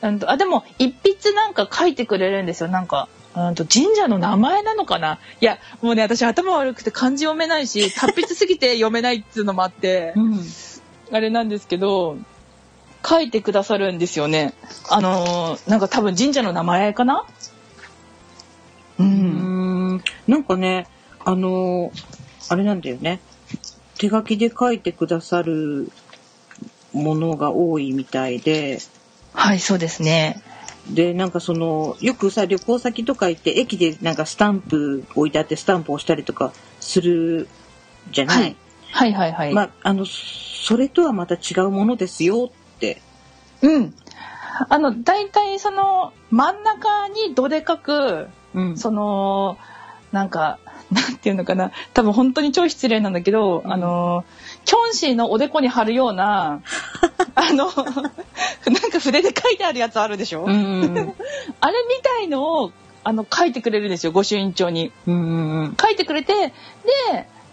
[0.03, 2.69] うんと、あ、でも、一筆なんか書いてくれるんですよ。
[2.69, 5.19] なんか、うんと、神社の名前なのかな？
[5.41, 10.41] いや、もうね、私頭悪くて漢字読めないし、達筆すぎて読めないっていうのもあって、 うん。
[11.11, 12.17] あれなんですけど、
[13.07, 14.55] 書いてくださるんですよね。
[14.91, 17.25] あのーなんか多分神社の名前かな？
[18.99, 19.03] う。
[19.03, 20.05] うんん。
[20.27, 20.87] なんかね、
[21.25, 21.93] あの、
[22.49, 23.21] あれなんだよね。
[23.99, 25.91] 手書きで書いてくださる
[26.93, 28.79] ものが多いみたいで、
[29.33, 30.43] はい、そうですね。
[30.91, 37.49] で、なんかその、よくさ、旅行先とか行って、駅でなんかスタンプ置いてあって、スタンプ押したりとかする
[38.11, 38.57] じゃない、はい
[38.91, 39.55] はいはいはい。
[39.55, 43.01] まあ、あの、それとはまた違うものですよって。
[43.63, 43.95] うん。
[44.69, 48.79] あの、大体その、真ん中にどでかく、うん。
[48.79, 49.59] その、
[50.11, 50.59] なんか、
[50.91, 51.71] なんていうのかな。
[51.93, 54.25] 多分本当に超失礼なんだけど、うんあの、
[54.65, 56.63] キョンシーのおでこに貼るような、
[57.39, 60.55] あの、 なんか筆で書いてあるやつあるでしょ、うんう
[60.87, 61.15] ん
[61.61, 62.73] あれみたいのを、
[63.05, 64.93] あの、書いてくれるんですよ、御朱印帳に。
[65.07, 66.53] うんうん書いてくれて、で、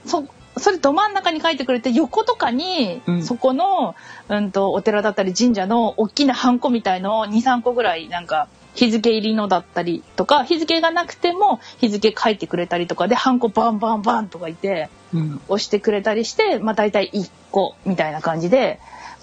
[0.06, 0.26] そ、
[0.58, 3.24] それど真ん中に書いてくれて、横とかに、うん。
[3.24, 3.96] そこの、
[4.30, 15.42] うんと、お寺だったり神社の大きなハンコみたいのを2、3個ぐらい、なんか、日付入りのだったりとか、日付がなくても日付書いてくれたりとかで、ハンコバンバンバンとかいて、うん。
[15.48, 18.80] 押してくれたりして、まあ大体1個みたいな感じで、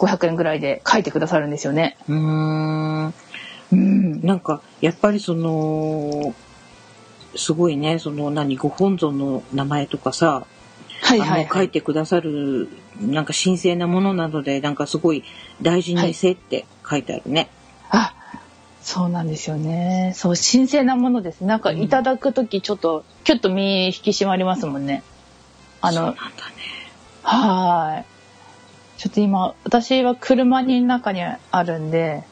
[0.07, 1.96] 500円ぐらいで書いてくださるんですよね。
[2.09, 3.14] うーん
[3.72, 4.20] うん。
[4.26, 6.34] なんかやっぱりその
[7.36, 10.44] すごいねその何ご本尊の名前とかさ、
[11.03, 12.68] はいはい、あの書いてくださる
[13.00, 15.24] なんか神聖なものなのでなんかすごい
[15.62, 17.48] 大事にせって書いてあるね。
[17.90, 18.14] あ、
[18.82, 20.12] そうなんですよね。
[20.16, 21.42] そう、神聖なものです。
[21.42, 25.03] なんかうんいただくときちょっと、キュッと身引き締まりますもんね。
[25.80, 26.32] あの、そうなんだね。
[27.22, 28.11] はーい。
[29.03, 32.22] ちょっと今、私は車に中にあるんで、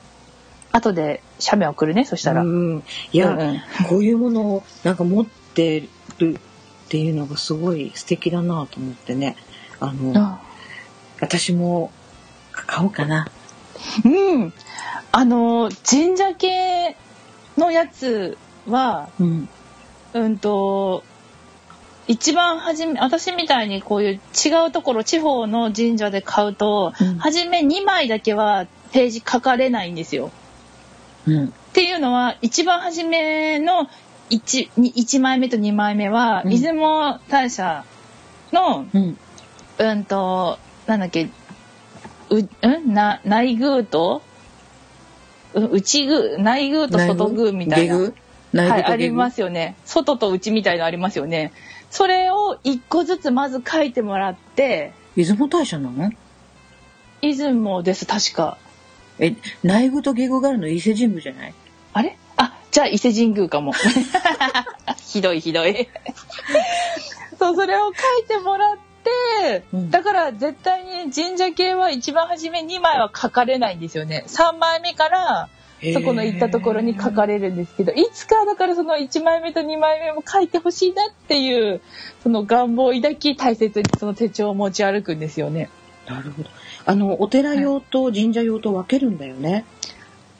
[0.70, 2.42] 後で写メ送るね、そしたら。
[2.42, 5.88] うん、いや、うんうんこういうものをなんか持って
[6.20, 6.38] るっ
[6.88, 9.34] ていうのがすごい素敵だなと思ってね
[9.80, 10.40] あのあ
[11.20, 11.90] 私も
[12.52, 13.26] 買おうかな。
[14.04, 14.52] うん。
[15.10, 16.96] あの、神社系
[17.56, 19.48] のやつは、うん
[20.14, 21.02] うんと、
[22.08, 30.30] 一番初め、私みたいにこういう違うところ、地方の神社で買うと、うん初め2枚だけはページ書かれないんですよ。
[31.26, 33.88] うんっていうのは、一番初めの
[34.30, 37.84] 1, 1枚目と2枚目は、うん出雲大社
[38.52, 39.18] の、うん
[39.78, 41.28] うんと、なんだっけ、
[42.30, 42.94] う、うん？
[42.94, 44.22] な、内宮と、
[45.54, 48.10] う内宮、内宮と外宮みたいな。
[48.52, 49.76] はい、ありますよね。
[49.84, 51.52] 外と内みたいなのありますよね。
[51.90, 56.10] それを一個ずつまず書いてもらって、出雲大社なの？
[57.20, 58.56] 出雲です、確か。
[59.18, 61.54] え、内宮と下宮があるの伊勢神宮じゃない？
[61.92, 62.16] あれ？
[62.36, 63.72] あ、じゃあ伊勢神宮かも。
[65.06, 65.88] ひどいひどい。
[67.38, 74.24] そう、それを書いてもらって、うんだから絶対に神社系は一番初め2枚は書かれないんですよね。
[74.28, 75.48] 3枚目から
[75.94, 81.80] そこの行ったところに書かれるんですけど、いつかだからその1枚目と2枚目も書いてほしいなっていう、
[82.22, 85.70] その願望を抱き大切にその手帳を持ち歩くんですよね。
[86.06, 86.50] なるほど。
[86.84, 89.64] あの、お寺用と神社用と分けるんだよね。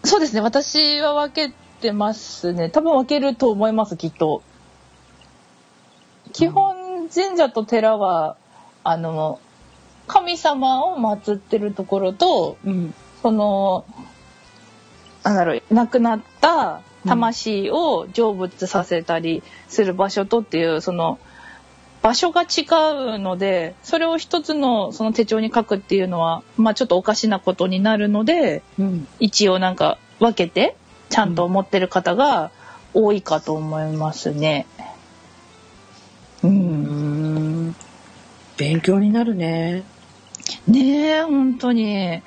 [0.05, 0.43] そうですね。
[0.43, 2.69] 私は分けてますね。
[2.69, 4.43] 多分分けると思います、きっと。
[6.33, 8.37] 基本、神社と寺は、
[8.85, 9.41] あの、
[10.07, 12.95] 神様を祀ってるところと、うん。
[13.23, 13.85] その、
[15.23, 21.19] なんだろう、亡くなった魂を成仏させたりする場所とっていう、その、
[22.03, 22.65] 場所が違
[23.17, 29.07] うので、それを一つのその手帳に書くっていうのは、まあちょっとおかしなことになるので、うん。
[29.19, 30.77] 一応なんか分けて
[31.11, 32.51] ちゃんと持ってる方が
[32.95, 34.67] 多いかと思いますね。
[36.43, 36.49] う。
[36.49, 37.77] うんん。
[38.57, 39.85] 勉強になるね。
[40.67, 42.23] ねえ、本当に。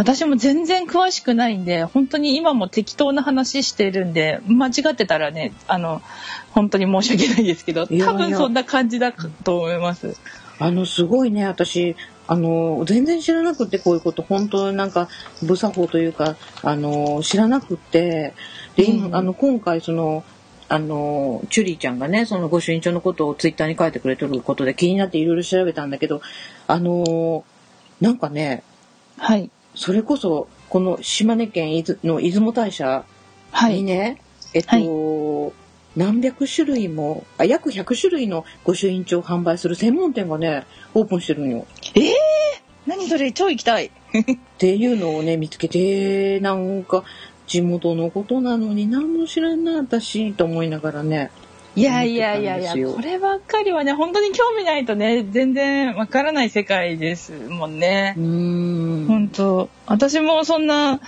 [0.00, 6.00] 私も全然詳しくないんで、本当に今も適当な話してるんで、間違ってたらね、あの、
[6.52, 10.16] 本当に申し訳ないですけど、多分そんな感じだと思います。
[10.58, 11.96] あの、すごいね、私、
[12.28, 15.08] あの全然知らなくてこういうこと本当なんか
[15.42, 18.34] 無作法というかあの知らなくて
[18.76, 20.22] で、うんあの今回その
[20.68, 26.22] あのチュリーちゃんがねそのご朱印帳のことをツイッターに書いてくれてることで気になっていろいろ調べたんだけど
[26.68, 27.44] あの
[28.00, 28.62] なんかね
[29.18, 29.50] はい。
[29.80, 33.06] それこそこの島根県伊豆の出雲大社
[33.50, 33.76] はい。
[33.76, 34.20] にね、
[34.52, 35.54] えっと、
[35.96, 41.66] 何百種類もあ約100種類の御朱印帳を販売する専門店がねオープンしてるんよ。
[41.94, 42.14] ええ
[42.84, 43.86] 何それ超行きたい。
[43.86, 43.90] っ
[44.58, 47.02] ていうのをね見つけてなんか
[47.46, 51.30] 地元のことなのに何も知らんな私と思いながらね
[51.76, 58.14] いやいやいやいや、こればっかりはね、本当に興味ないとね、全然わからない世界ですもんね。
[58.16, 58.20] う。
[58.20, 59.06] ーん。
[59.06, 59.68] 本当。
[59.86, 61.00] 私もそんな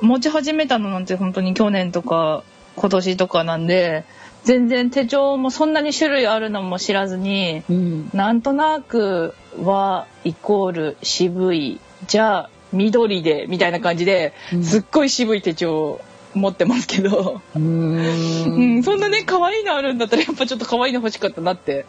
[0.00, 2.42] 持ち始めたのなんて本当に去年とか
[2.76, 4.04] 今年とかなんで
[4.44, 8.10] 全然手帳もそんなに種類あるのも知らずにうん。
[8.12, 14.64] なんとなくはイコール渋いじゃあ緑でみたいな感じでうん。
[14.64, 16.00] すっごい渋い手帳
[16.34, 18.78] 持ってますけど、うん。
[18.78, 21.86] ん、そんなね可愛いのあるんだったらやっぱちょっと可愛いの欲しかったなって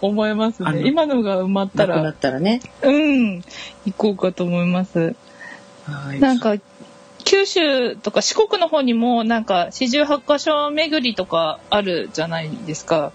[0.00, 0.82] 思いますね。
[0.86, 2.60] 今のが埋まったなくならったらね。
[2.82, 3.42] うん。
[3.84, 5.16] 行こうかと思います。
[5.84, 6.20] はい。
[6.20, 6.56] なんか
[7.24, 13.12] 九州とか四国の方にもなんか四十八箇所巡りとかあるじゃないですか。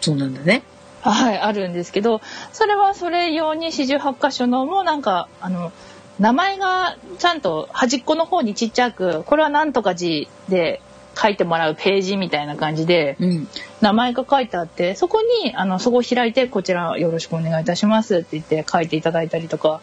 [0.00, 0.62] そうなんだね。
[1.00, 2.20] はい、あるんですけど、
[2.52, 5.72] それはそれ用に四十八箇所のもなんかあの
[6.18, 10.80] 名前がちゃんと端っこの方にちっちゃく、これはなんとか字で
[11.16, 13.48] 書いてもらうページみたいな感じでうん。
[13.80, 19.80] 名前が書いてあって、そこにあのそこを開いてこちらよろしくお願いいたしますって言って書いていただいたりとか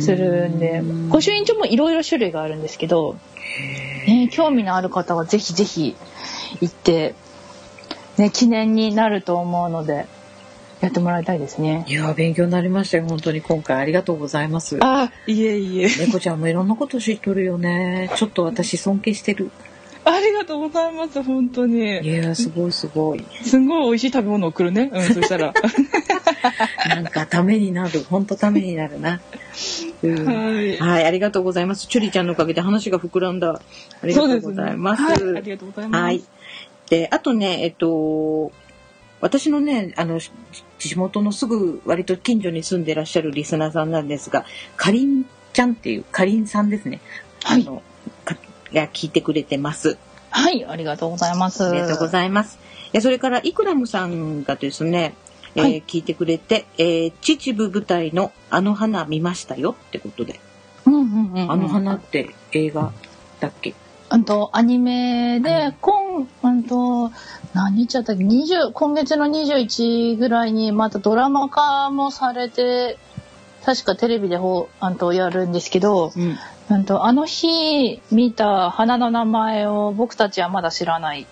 [0.00, 3.16] するんで、御朱印帳もいろいろ種類があるんですけど、
[4.06, 5.94] ね、興味のある方はぜひぜひ
[6.60, 7.14] 行って、
[8.16, 10.06] ね、記念になると思うので、
[10.80, 11.84] やってもらいたいですね。
[11.88, 15.88] いや勉強になりましたよ本当に今回ありがとうございますあ、いえいえ。
[15.98, 19.50] 猫ちゃんもいろんなこと知っとるよねちょっと私尊敬してる
[20.04, 22.06] ありがとうございます、本当いに。
[22.06, 24.88] やすごいすごいすんごい美味しい食べ物を送るね。
[24.92, 25.52] うん、そしたら。
[26.88, 29.20] なんかためになる本当ためになるな、
[30.04, 30.76] うんはい。
[30.76, 31.88] はい、ありがとうございます。
[31.88, 33.60] チュリちゃんのおかげで話が膨らんだ。
[34.00, 35.02] ありがとうございます。
[35.02, 36.02] はい、ありがとうございます。
[36.04, 36.22] はい。
[36.88, 38.52] で、あとね、えっと、
[39.20, 40.30] 私のね、あの、し
[40.78, 44.44] 地元のすぐ割と近所に住んでらっしゃるリスナーさんなんですが、
[44.76, 47.00] かりんちゃんっていう、かりんさんですね。
[47.42, 47.82] はいあの、
[48.24, 48.36] か
[48.72, 49.96] が聞いてくれてます。
[50.30, 51.64] はい、ありがとうございます。
[51.64, 52.58] ありがとうございます。
[52.92, 55.14] えそれから、イクラムさんがですね、
[55.54, 60.38] えーはい聞いてくれて、えー秩父舞台のあの花見ましたよってことで、
[60.84, 61.50] うんうんうんうん。
[61.50, 62.92] あの花って映画
[63.40, 63.74] だっけ？
[64.10, 67.10] あと、アニメでメ、今、あと、
[67.56, 72.98] 何日だったっけ、20、今月の21ぐらいにまたドラマ化もされて、
[73.64, 76.36] 確かテレビでほう、あんとやるんですけど、うん。
[76.68, 81.26] あと、あの日見た花の名前を僕たちはまだ知らないっ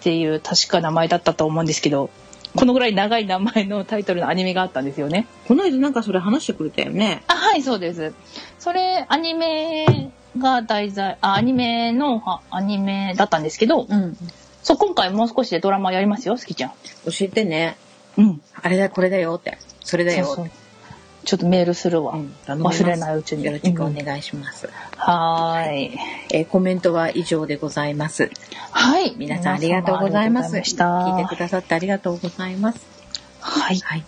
[0.00, 2.08] ていう確か名前だったと思うんですけど、
[2.54, 5.26] このぐらい長い名前のタイトルのアニメがあったんですよね。
[5.48, 7.24] この間なんかそれ話してくれたよね。
[7.26, 8.14] あ、はい、そうです。
[8.60, 14.16] それ、アニメが題材、あ、アニメの、はアニメだったんですけど、うん。
[14.64, 16.70] そう、今回もう少しでドラマやりますよ、好きちゃん。
[17.04, 17.76] 教えてね。
[18.16, 18.42] うん。
[18.60, 19.58] あれだ、これだよって。
[19.84, 20.24] それだよ。
[20.24, 20.50] そうそう
[21.24, 22.14] ちょっとメールするわ。
[22.14, 23.44] うん忘れないうちに。
[23.44, 24.68] よろしくお願いします。
[24.96, 25.98] はーい。
[26.30, 28.30] えーコメントは以上でございます。
[28.70, 29.14] はい。
[29.16, 30.50] 皆さんありがとうございます。
[30.56, 32.80] いま聞いてくださってありがとうございます。
[33.40, 33.78] はい。
[33.78, 34.04] はい。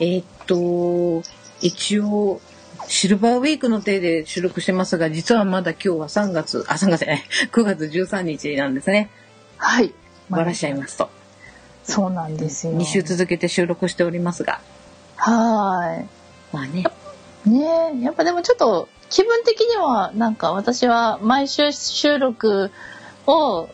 [0.00, 1.22] えーっと、
[1.60, 2.40] 一応、
[2.88, 7.22] シルバーウィークの手で収録してますが、実はまだ今日は3月、あ、3月じゃない、
[7.52, 9.10] 9月13日なんですね。
[9.58, 9.92] はい。
[10.28, 11.10] 終わらしちゃいますと。
[11.84, 12.74] そうなんですよ。
[12.74, 14.60] 2週続けて収録しておりますが。
[15.16, 16.04] は
[16.52, 16.84] まあね。
[17.44, 22.70] ねえ、やっぱでもちょっと気分的にはなんか私は毎週収録
[23.26, 23.68] を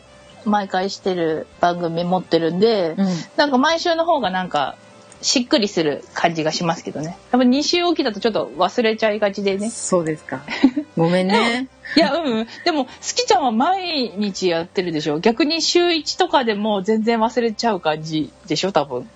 [0.45, 3.07] 毎回してる番組持ってるんで、うん。
[3.35, 4.77] なんか毎週の方がなんか
[5.25, 7.07] しっくりする感じがしますけどね。
[7.07, 9.71] やっぱ2週おきだとちょっと忘れちゃいがちでね。
[9.71, 10.43] そうですか。
[10.95, 11.67] ごめんね。
[11.97, 12.47] いや、うんうん。
[12.63, 15.19] でも、好きちゃんは毎日やってるでしょ？
[15.19, 18.71] 逆に週1とかでも全然忘れちゃう感じでしょ？
[18.71, 19.09] 多分。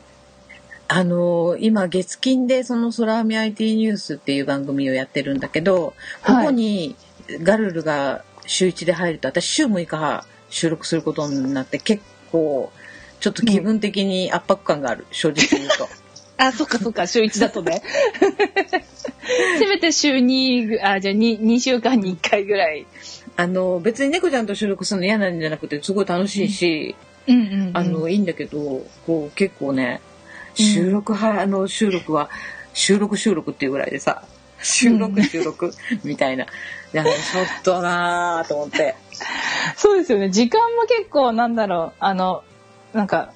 [0.88, 5.94] あのー今月金でその空見 IT ニュースっていう番組をやってるんだけど、
[6.26, 6.96] こはいこに
[7.44, 12.02] ガルルが週1で入ると私週6日収録することになって結
[12.32, 12.72] 構
[13.20, 15.88] ちょっと気分的に圧迫感がある、正直言うと。
[16.38, 17.82] あ、そっかそっか、週1だとね。
[19.60, 22.86] せめて週2、あ、じゃあ 2, 2週間に1回ぐらい。
[23.36, 26.94] あの別に猫ちゃんと収録するの嫌なんじゃなくてすごい楽しいし、
[27.26, 30.02] うんうん、あのいいんだけどこう結構ね
[30.56, 32.30] 収録は、あの収録は
[32.74, 34.24] 収録収録っていうぐらいでさ、
[34.62, 35.72] 収録収録
[36.04, 36.44] みたいな。
[36.44, 36.48] い
[36.92, 37.16] や、ちょっ
[37.64, 38.96] となぁと思って。
[39.78, 40.30] そうですよね。
[40.30, 42.44] 時間も結構なんだろう、あの、
[42.94, 43.32] なんか、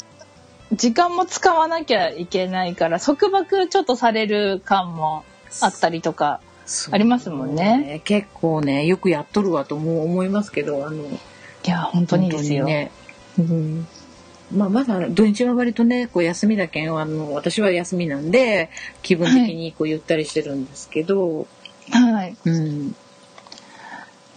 [0.72, 5.24] 時間も使わなきゃいけないから、束縛ちょっとされる感も
[5.62, 6.40] あったりとか、
[6.92, 8.02] ありますもんね。
[8.06, 11.20] 結構ね、よくやっとるわとも思いますけど、あの、い
[11.66, 12.66] や、本当にですよ。
[12.66, 12.92] ね。
[13.38, 13.88] うん
[14.56, 18.70] まあ、まだ土日は割とね、こう休みだけん、あの、私は休みなんで、
[19.02, 21.48] 気分的にこうゆったりしてるんですけど、
[21.90, 22.36] はい。
[22.46, 22.94] うん、っ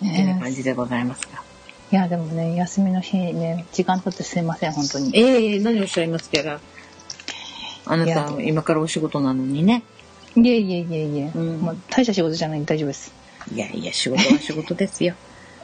[0.01, 1.46] て感じでございますが。
[1.93, 5.17] いや、でもね、休みの日ね、時間取ってすいません、本当に。
[5.17, 6.43] ええ何をおっしゃいますか？
[6.43, 6.61] ら。
[7.87, 9.83] あないたや、今からお仕事なのにね。
[10.37, 13.13] いえいえいえいえ、うんもう大した仕事じゃないんで大丈夫です。
[13.55, 15.15] いやいや、仕事は仕事ですよ。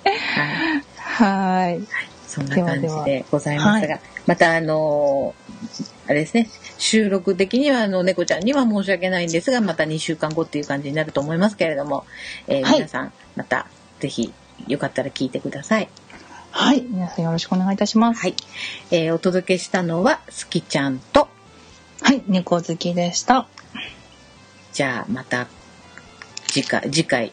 [0.96, 1.74] はい。
[1.74, 1.88] はーい。
[2.28, 6.48] そんな感じでございますが、はまたあのーあれですね、
[6.78, 12.04] 収録的にはあの猫ちゃんには申し訳ないんですが、また2週間後っていう感じになると思いますけれども、
[12.48, 13.66] えーはい皆さんまた
[14.00, 14.32] ぜひ
[14.68, 15.88] よかったら聞いてください。
[16.55, 16.82] はい。
[16.82, 18.20] 皆さんよろしくお願いいたします。
[18.20, 18.34] はい。
[18.90, 21.28] えーお届けしたのはすきちゃんと、
[22.03, 22.22] はい。
[22.28, 23.48] 猫好きでした。
[24.74, 25.46] じゃあまた
[26.48, 27.32] 次回、次回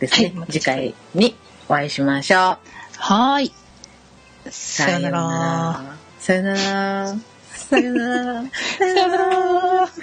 [0.00, 1.36] ですね、はい次回に
[1.68, 2.40] お会いしましょう。
[2.40, 3.52] はーい。
[4.50, 5.96] さよなら。
[6.18, 7.16] さよなら。
[7.48, 8.34] さよなら。
[8.34, 8.48] さよなら。
[8.78, 9.88] さよなら。